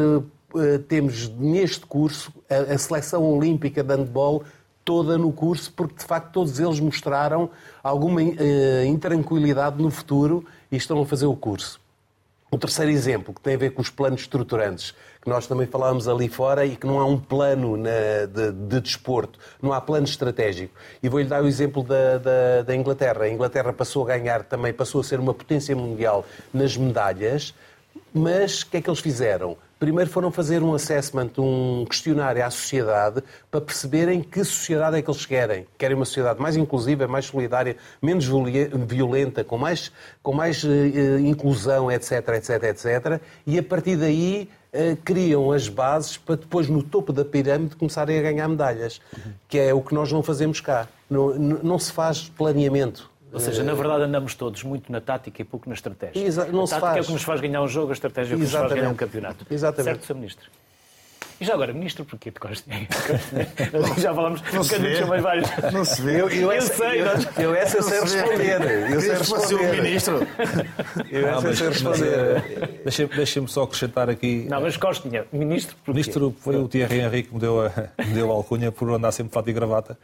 [0.88, 4.43] temos neste curso a, a seleção olímpica de handball
[4.86, 7.49] toda no curso, porque de facto todos eles mostraram
[7.84, 11.84] alguma uh, intranquilidade no futuro e estão a fazer o curso.
[12.51, 16.08] O terceiro exemplo, que tem a ver com os planos estruturantes, que nós também falávamos
[16.08, 17.89] ali fora e que não há um plano na,
[18.32, 20.74] de, de, desporto, não há plano estratégico.
[21.01, 23.24] E vou-lhe dar o exemplo da, da, da Inglaterra.
[23.24, 27.53] A Inglaterra passou a ganhar também, passou a ser uma potência mundial nas medalhas,
[28.14, 29.58] mas o que é que eles fizeram?
[29.78, 33.21] Primeiro foram fazer um assessment, um questionário à sociedade
[33.51, 35.67] para perceberem que sociedade é que eles querem.
[35.78, 38.26] Querem uma sociedade mais inclusiva, mais solidária, menos
[38.88, 39.91] violenta, com mais,
[40.23, 40.69] com mais uh,
[41.19, 43.21] inclusão, etc, etc, etc.
[43.45, 48.17] E a partir daí uh, criam as bases para depois, no topo da pirâmide, começarem
[48.17, 49.01] a ganhar medalhas.
[49.49, 50.88] Que é o que nós não fazemos cá.
[51.09, 53.11] Não, não se faz planeamento.
[53.36, 56.19] Ou seja, na verdade andamos todos muito na tática e pouco na estratégia.
[56.25, 56.97] Exa não a tática faz.
[56.97, 58.63] é o que nos faz ganhar um jogo, a estratégia é o que Exatamente.
[58.63, 59.45] nos faz ganhar um campeonato.
[59.51, 59.83] Exatamente.
[59.86, 60.15] Certo, Sr.
[60.15, 60.49] Ministro?
[61.39, 62.69] E já agora, Ministro, porquê de Costa?
[63.99, 65.49] já falamos não um bocadinho de chamar vários.
[65.73, 66.21] Não se vê.
[66.21, 68.91] Eu, eu, essa, sei, eu, nós- eu essa eu sei responder.
[68.93, 69.81] Eu sei fosse o responder.
[69.83, 70.15] ministro.
[71.11, 72.13] Eu Ah, essa eu mas, sei responder.
[72.13, 74.47] eh, deixa- Deixa-me só acrescentar aqui.
[74.49, 75.91] Não, mas Costinha, Ministro, porquê?
[75.91, 77.69] ministro foi o Thierry Henry que me deu a,
[78.05, 79.97] me deu a alcunha por andar sempre de fato e gravata.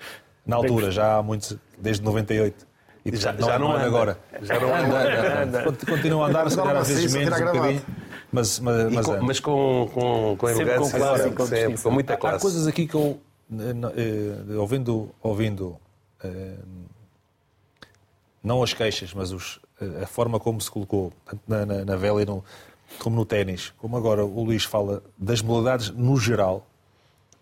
[0.45, 2.67] Na altura, já há muitos, desde 98.
[3.03, 3.85] E, Já- portanto, já é- não é anda.
[3.85, 4.19] agora.
[4.41, 4.85] Já não anda.
[4.85, 5.63] anda, anda.
[5.63, 7.81] Cont- Continua a andar, se calhar às vezes menos, um bocadinho.
[8.31, 9.21] Mas, mas, mas com- anda.
[9.23, 12.35] mas com, com, com Sempre elegância, com classe com sempre, com muita Há- classe.
[12.37, 13.19] Há coisas aqui que eu,
[13.51, 15.77] eh, eh, ouvindo, ouvindo
[16.23, 16.55] eh,
[18.43, 19.59] não as queixas, mas os-
[20.01, 22.43] a forma como se colocou, tanto na, na, na vela e no,
[22.99, 26.65] como no ténis, como agora o Luís fala das modalidades no geral,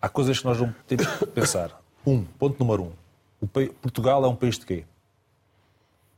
[0.00, 1.80] há coisas que nós não temos que pensar.
[2.06, 3.46] Um, ponto número um.
[3.82, 4.84] Portugal é um país de quê?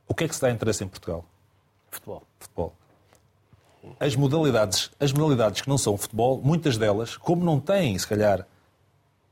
[0.08, 1.24] O que é que se dá interesse em Portugal?
[1.90, 2.22] Futebol.
[2.38, 2.72] futebol.
[3.98, 8.46] As modalidades, as modalidades que não são futebol, muitas delas, como não têm, se calhar,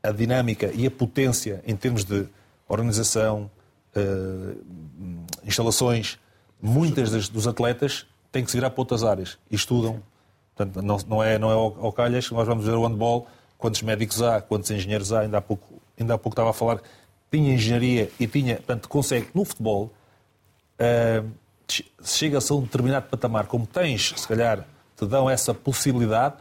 [0.03, 2.27] a dinâmica e a potência em termos de
[2.67, 3.49] organização,
[3.95, 4.55] eh,
[5.43, 6.19] instalações,
[6.61, 10.01] muitas das- dos atletas têm que se virar para outras áreas e estudam.
[10.55, 13.27] Portanto, não, não é, não é ao, ao calhas que nós vamos ver o handball,
[13.57, 15.21] quantos médicos há, quantos engenheiros há.
[15.21, 16.81] Ainda há pouco, ainda há pouco estava a falar,
[17.31, 19.91] tinha engenharia e tinha, portanto, consegue no futebol
[22.03, 24.65] Chega-se a um determinado patamar, como tens, se calhar,
[24.97, 26.35] te dão essa possibilidade,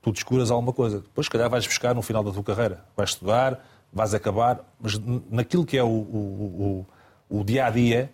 [0.00, 1.00] tu descuras alguma coisa.
[1.00, 2.84] Depois, se calhar, vais buscar no final da tua carreira.
[2.96, 4.98] Vais estudar, vais acabar, mas
[5.30, 6.86] naquilo que é o, o,
[7.30, 8.10] o, o dia a dia,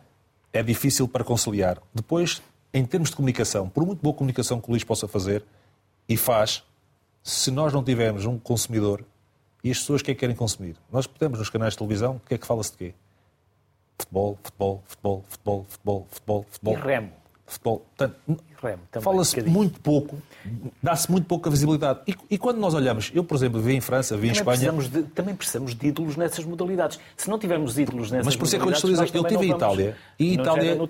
[0.53, 1.79] é difícil para conciliar.
[1.95, 2.43] Depois,
[2.73, 5.45] em termos de comunicação, por muito boa comunicação que o Luís possa fazer,
[6.09, 6.63] e faz,
[7.23, 9.05] se nós não tivermos um consumidor,
[9.63, 10.77] e as pessoas que é que querem consumir?
[10.91, 12.95] Nós podemos nos canais de televisão, o que é que fala-se de quê?
[14.03, 16.75] Futebol, futebol, futebol, futebol, futebol, futebol, E futebol.
[16.75, 17.11] remo.
[17.47, 17.79] Futebol.
[17.97, 19.01] Portanto, E.
[19.01, 20.17] Fala-se um muito pouco,
[20.83, 22.01] dá-se muito pouca visibilidade.
[22.07, 24.73] E, e quando nós olhamos, eu, por exemplo, vi em França, vi em Também Espanha,
[24.73, 26.99] precisamos, de, também precisamos de ídolos nessas modalidades.
[27.17, 29.23] Se não tivermos ídolos nessas mas por isso é que eu estou a dizer, eu
[29.23, 30.85] estive em Itália e Itália, não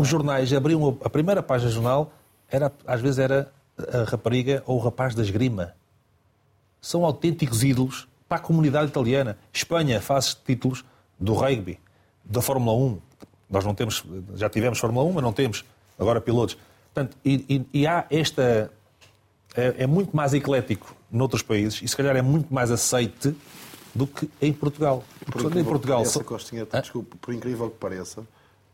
[0.00, 0.10] os é?
[0.10, 2.12] jornais abriam a, a primeira página do jornal,
[2.50, 3.52] era, às vezes era
[3.92, 5.74] a rapariga ou o rapaz da esgrima.
[6.80, 9.36] São autênticos ídolos para a comunidade italiana.
[9.52, 10.84] Espanha faz títulos
[11.20, 11.78] do rugby,
[12.28, 12.98] da Fórmula 1.
[13.50, 14.04] Nós não temos,
[14.34, 15.64] já tivemos Fórmula 1, mas não temos
[15.98, 16.56] agora pilotos.
[16.92, 18.70] Portanto, e, e, e há esta.
[19.56, 23.34] É, é, muito mais eclético noutros países e se calhar é muito mais aceite
[23.94, 25.02] do que em Portugal.
[25.24, 25.98] Por incrível, em Portugal.
[26.00, 26.80] Pareça, Costinha, ah?
[26.80, 28.22] desculpa, por incrível que pareça,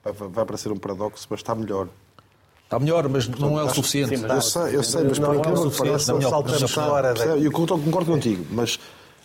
[0.02, 1.88] vai, vai parecer um paradoxo, mas está melhor.
[2.64, 4.16] Está melhor, mas não é o suficiente.
[4.16, 7.14] Sim, eu sei, eu sei, mas por incrível que pareça, saltamos fora.
[7.38, 8.80] Eu concordo contigo, mas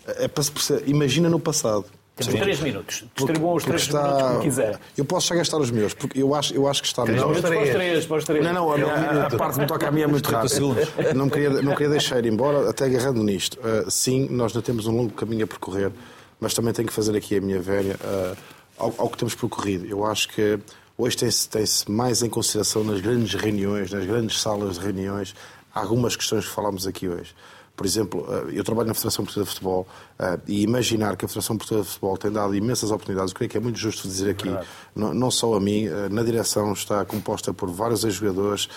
[0.05, 0.87] é para se perceber.
[0.87, 1.85] Imagina no passado.
[2.19, 2.39] Temos Sim.
[2.39, 3.05] três minutos.
[3.15, 4.03] Distribuam os três está...
[4.03, 4.79] minutos como quiser.
[4.97, 7.31] Eu posso já gastar os meus, porque eu acho, eu acho que está melhor.
[7.31, 8.43] Os três, para os três.
[8.43, 10.49] Não, não, a, a, a parte que me toca a mim é muito rápida.
[11.15, 13.57] Não queria, não queria deixar ir embora, até agarrando nisto.
[13.59, 15.91] Uh, sim, nós ainda temos um longo caminho a percorrer,
[16.39, 18.37] mas também tenho que fazer aqui a minha velha uh,
[18.77, 19.85] ao, ao, que temos percorrido.
[19.85, 20.59] Eu acho que
[20.97, 25.35] hoje tem-se tem mais em consideração nas grandes reuniões, nas grandes salas de reuniões,
[25.73, 27.33] algumas questões que falámos aqui hoje.
[27.79, 29.87] Por exemplo, uh, eu trabalho na Federação Portuguesa de Futebol
[30.19, 33.49] Uh, e imaginar que a Federação Portuguesa de Futebol tem dado imensas oportunidades, eu creio
[33.49, 34.53] que é muito justo dizer aqui,
[34.93, 38.67] não, não, só a mim, uh, na direção está composta por vários ex-jogadores,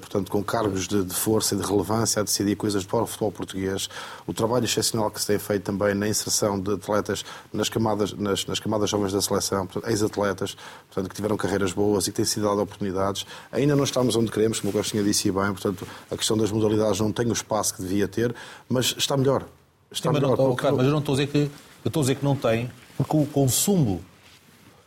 [0.00, 3.30] portanto, com cargos de, de, força e de relevância a decidir coisas para o futebol
[3.30, 3.90] português.
[4.26, 8.46] O trabalho excepcional que se tem feito também na inserção de atletas nas camadas, nas,
[8.46, 12.44] nas camadas jovens da seleção, ex-atletas, portanto, que tiveram carreiras boas e que têm sido
[12.44, 13.26] dado oportunidades.
[13.52, 16.98] Ainda não estamos onde queremos, como o Gostinha disse bem, portanto, a questão das modalidades
[17.00, 18.29] não tem o espaço que devia ter,
[18.68, 19.44] mas está melhor.
[19.90, 20.70] Está Sim, mas, não, porque...
[20.70, 21.50] mas eu não estou a dizer que
[21.84, 24.02] eu estou a dizer que não tem, porque o consumo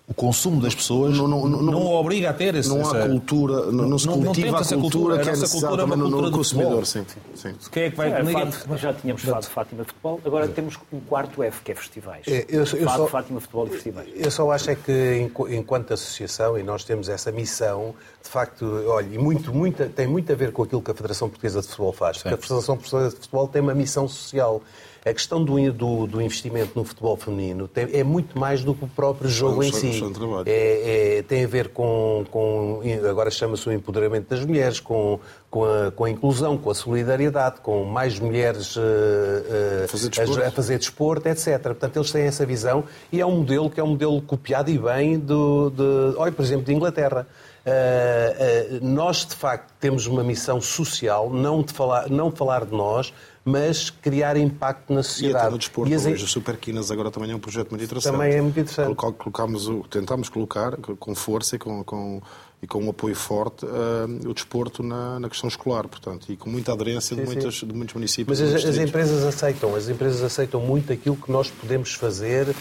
[0.05, 3.71] o consumo das pessoas não, não, não, não obriga a ter esse, não há cultura
[3.71, 7.55] não, não se cultiva a cultura, que é necessária também no, consumidor sim, sim.
[7.71, 8.51] quem é que vai é, ninguém...
[8.75, 12.27] já tínhamos falado de Fátima Futebol agora temos um quarto F que é festivais.
[12.27, 14.09] É, eu, eu só, Fátima Futebol e festivais.
[14.13, 19.07] eu só acho é que enquanto associação e nós temos essa missão de facto olha
[19.07, 21.93] e muito, muito, tem muito a ver com aquilo que a Federação Portuguesa de Futebol
[21.93, 24.61] faz porque a Federação Portuguesa de Futebol tem uma missão social
[25.05, 28.85] a questão do, do, do investimento no futebol feminino tem, é muito mais do que
[28.85, 30.01] o próprio jogo em si.
[30.45, 35.19] É, é, tem a ver com, com agora chama-se o empoderamento das mulheres, com,
[35.51, 40.09] com a, com, a, inclusão, com a solidariedade, com mais mulheres uh, uh, fazer
[40.41, 41.61] a, a, fazer desporto, etc.
[41.61, 44.77] Portanto, eles têm essa visão e é um modelo que é um modelo copiado e
[44.77, 47.27] bem do, de, olha, por exemplo, de Inglaterra.
[47.65, 53.13] Uh, nós, de facto, temos uma missão social, não, de falar, não falar de nós,
[53.45, 55.35] mas criar impacto na sociedade.
[55.35, 56.05] E até no desporto, e as...
[56.05, 58.13] hoje, a Superquinas agora também é um projeto muito interessante.
[58.13, 58.95] Também é muito interessante.
[58.95, 62.21] Colocámos, tentámos colocar com força e com, com
[62.63, 66.49] e com um apoio forte uh, o desporto na, na, questão escolar, portanto, e com
[66.49, 68.39] muita aderência sim, de, muitas, de muitos municípios.
[68.39, 72.55] Mas as, as, empresas aceitam, as empresas aceitam muito aquilo que nós podemos fazer uh,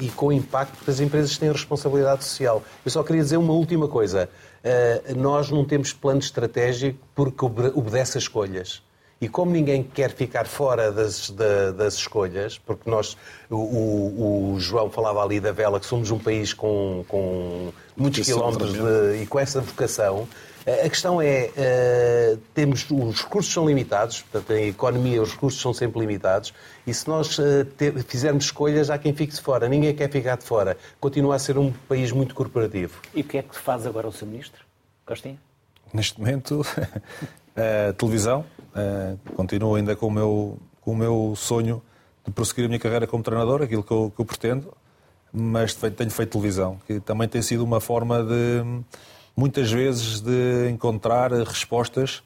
[0.00, 2.60] e com impacto, porque as empresas têm responsabilidade social.
[2.84, 4.28] Eu só queria dizer uma última coisa.
[4.64, 8.82] Uh, nós não temos plano estratégico porque obedece a escolhas.
[9.20, 11.30] E como ninguém quer ficar fora das,
[11.74, 13.16] das escolhas, porque nós,
[13.48, 18.26] o, o, o, João falava ali da vela, que somos um país com, com muitos
[18.26, 20.28] quilómetros de, e com essa vocação,
[20.66, 25.72] a questão é, uh, temos, os recursos são limitados, portanto, em economia os recursos são
[25.72, 26.52] sempre limitados,
[26.84, 29.68] e se nós uh, ter, fizermos escolhas, há quem fique de fora.
[29.68, 30.76] Ninguém quer ficar de fora.
[30.98, 33.00] Continua a ser um país muito corporativo.
[33.14, 34.26] E o que é que faz agora o Sr.
[34.26, 34.64] Ministro?
[35.06, 35.38] Costinha?
[35.94, 36.62] Neste momento,
[37.56, 38.44] a televisão.
[38.74, 41.82] Uh, continuo ainda com o, meu, com o meu sonho
[42.24, 44.72] de prosseguir a minha carreira como treinador, aquilo que eu, que eu pretendo,
[45.32, 48.62] mas tenho feito televisão, que também tem sido uma forma de,
[49.36, 52.22] muitas vezes, de encontrar respostas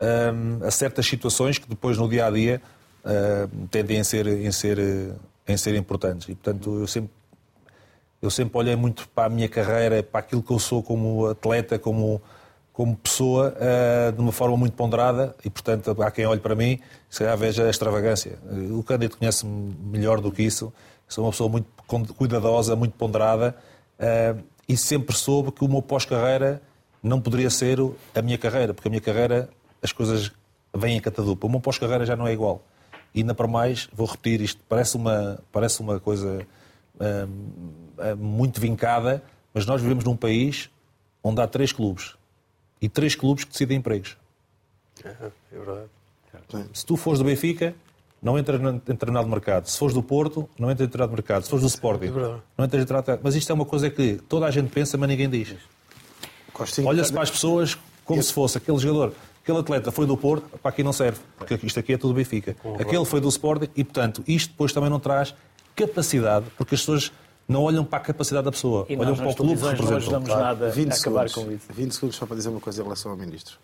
[0.00, 2.62] um, a certas situações que depois no dia a dia
[3.04, 4.78] uh, tendem a ser, em ser,
[5.46, 6.28] em ser importantes.
[6.28, 7.10] E, portanto, eu sempre,
[8.20, 11.78] eu sempre olhei muito para a minha carreira, para aquilo que eu sou como atleta,
[11.78, 12.22] como
[12.72, 16.80] como pessoa uh, de uma forma muito ponderada e, portanto, há quem olhe para mim
[17.08, 18.38] se calhar veja a extravagância.
[18.70, 20.72] O Cândido conhece-me melhor do que isso.
[21.06, 21.68] Sou uma pessoa muito
[22.14, 23.54] cuidadosa, muito ponderada
[23.98, 26.62] uh, e sempre soube que o meu pós-carreira
[27.02, 27.78] não poderia ser
[28.14, 29.50] a minha carreira, porque a minha carreira,
[29.82, 30.32] as coisas
[30.74, 31.46] vêm em catadupa.
[31.46, 32.62] O meu pós-carreira já não é igual.
[33.14, 36.46] E ainda para mais, vou repetir isto, parece uma, parece uma coisa
[38.16, 40.70] muito vincada, mas nós vivemos num país
[41.22, 42.14] onde há três clubes
[42.82, 44.16] e três clubes que decidem empregos.
[45.04, 45.88] É, é verdade.
[46.74, 47.74] Se tu fores do Benfica,
[48.20, 49.68] não entras em determinado mercado.
[49.68, 51.44] Se fores do Porto, não entras em determinado mercado.
[51.44, 52.10] Se fores do Sporting, é
[52.56, 55.08] não entras em determinado Mas isto é uma coisa que toda a gente pensa, mas
[55.08, 55.54] ninguém diz.
[56.84, 60.70] Olha-se para as pessoas como se fosse aquele jogador, aquele atleta foi do Porto, para
[60.70, 62.56] aqui não serve, porque isto aqui é tudo Benfica.
[62.78, 65.34] Aquele foi do Sporting e, portanto, isto depois também não traz
[65.74, 67.12] capacidade, porque as pessoas
[67.52, 69.90] não olham para a capacidade da pessoa, e olham para o clube que representa.
[69.90, 70.42] Não ajudamos claro.
[70.42, 71.66] nada 20 a acabar segundos, com isso.
[71.70, 73.56] 20 segundos só para dizer uma coisa em relação ao Ministro.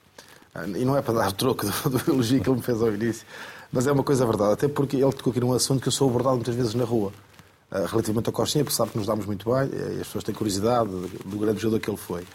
[0.76, 3.26] e não é para dar troco do, do elogio que ele me fez ao início,
[3.72, 6.09] mas é uma coisa verdade, até porque ele tocou aqui num assunto que eu sou
[6.09, 7.12] abordado muitas vezes na rua,
[7.70, 10.34] uh, relativamente ao Costinha, porque sabe que nos damos muito bem e as pessoas têm
[10.34, 12.22] curiosidade do, grande jogador que ele foi.
[12.22, 12.26] Uh,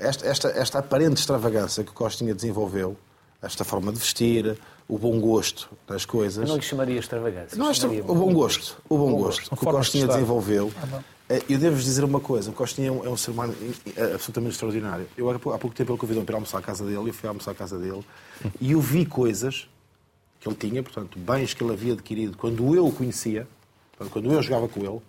[0.00, 2.96] esta, esta, esta aparente extravagância que o Costinha desenvolveu,
[3.42, 6.42] esta forma de vestir, o bom gosto das coisas.
[6.42, 7.56] Eu não lhe chamaria extravagância.
[7.56, 8.76] Não, chamaria o bom gosto.
[8.88, 10.72] O bom, bom gosto, gosto que o Costinha de desenvolveu.
[10.82, 11.02] Ah,
[11.48, 13.54] eu devo-vos dizer uma coisa: o Costinha é um, é um ser humano
[14.14, 15.06] absolutamente extraordinário.
[15.16, 17.54] Eu, há pouco tempo, ele convidou-me para almoçar à casa dele, eu fui almoçar à
[17.54, 18.04] casa dele,
[18.60, 19.68] e eu vi coisas
[20.40, 23.46] que ele tinha, portanto, bens que ele havia adquirido quando eu o conhecia,
[24.10, 25.00] quando eu jogava com ele,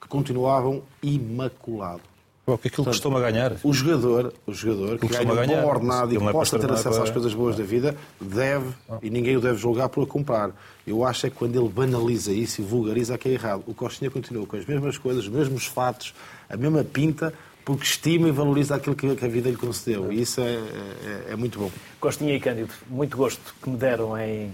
[0.00, 2.11] que continuavam imaculado.
[2.44, 3.52] O que aquilo costuma ganhar?
[3.62, 7.00] O jogador, o jogador que ganha um bom ordenado e que é possa ter acesso
[7.00, 8.66] às coisas boas da vida, deve,
[9.00, 10.50] e ninguém o deve julgar por a comprar.
[10.84, 13.62] Eu acho é que quando ele banaliza isso e vulgariza que é errado.
[13.64, 16.12] O Costinha continua com as mesmas coisas, os mesmos fatos,
[16.50, 17.32] a mesma pinta,
[17.64, 20.12] porque estima e valoriza aquilo que a vida lhe concedeu.
[20.12, 21.70] E isso é, é, é muito bom.
[22.00, 24.50] Costinha e Cândido, muito gosto que me deram em,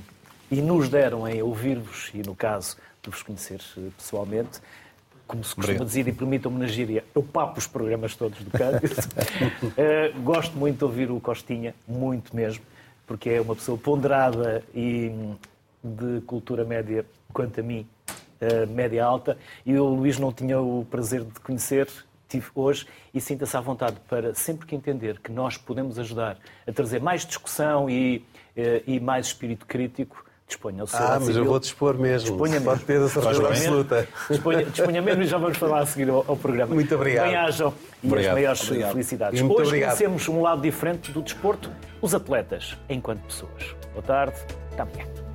[0.51, 3.63] e nos deram em ouvir-vos e, no caso, de vos conhecer
[3.97, 4.61] pessoalmente
[5.29, 5.87] como se costuma Obrigado.
[5.87, 8.95] dizer, e permitam-me na gíria, eu papo os programas todos do Cândido.
[8.97, 12.65] uh, gosto muito de ouvir o Costinha, muito mesmo,
[13.07, 15.13] porque é uma pessoa ponderada e
[15.85, 17.87] de cultura média, quanto a mim,
[18.41, 19.37] uh, média alta.
[19.67, 21.87] E o Luís não tinha o prazer de conhecer,
[22.27, 26.73] tive hoje, e sinta-se à vontade para, sempre que entender que nós podemos ajudar a
[26.73, 28.25] trazer mais discussão e,
[28.57, 32.31] uh, e mais espírito crítico, Disponha o seu Ah, mas eu vou dispor mesmo.
[32.31, 34.09] Disponha Pode ter a certeza absoluta.
[34.31, 36.75] Disponha, disponha mesmo e já vamos falar a seguir ao, ao programa.
[36.75, 37.27] Muito obrigado.
[37.27, 38.29] Bem-ajam e obrigado.
[38.29, 38.93] as maiores obrigado.
[38.93, 39.41] felicidades.
[39.43, 39.91] Muito Hoje obrigado.
[39.91, 41.71] conhecemos um lado diferente do desporto,
[42.01, 43.77] os atletas, enquanto pessoas.
[43.93, 44.37] Boa tarde,
[44.73, 45.28] até amanhã.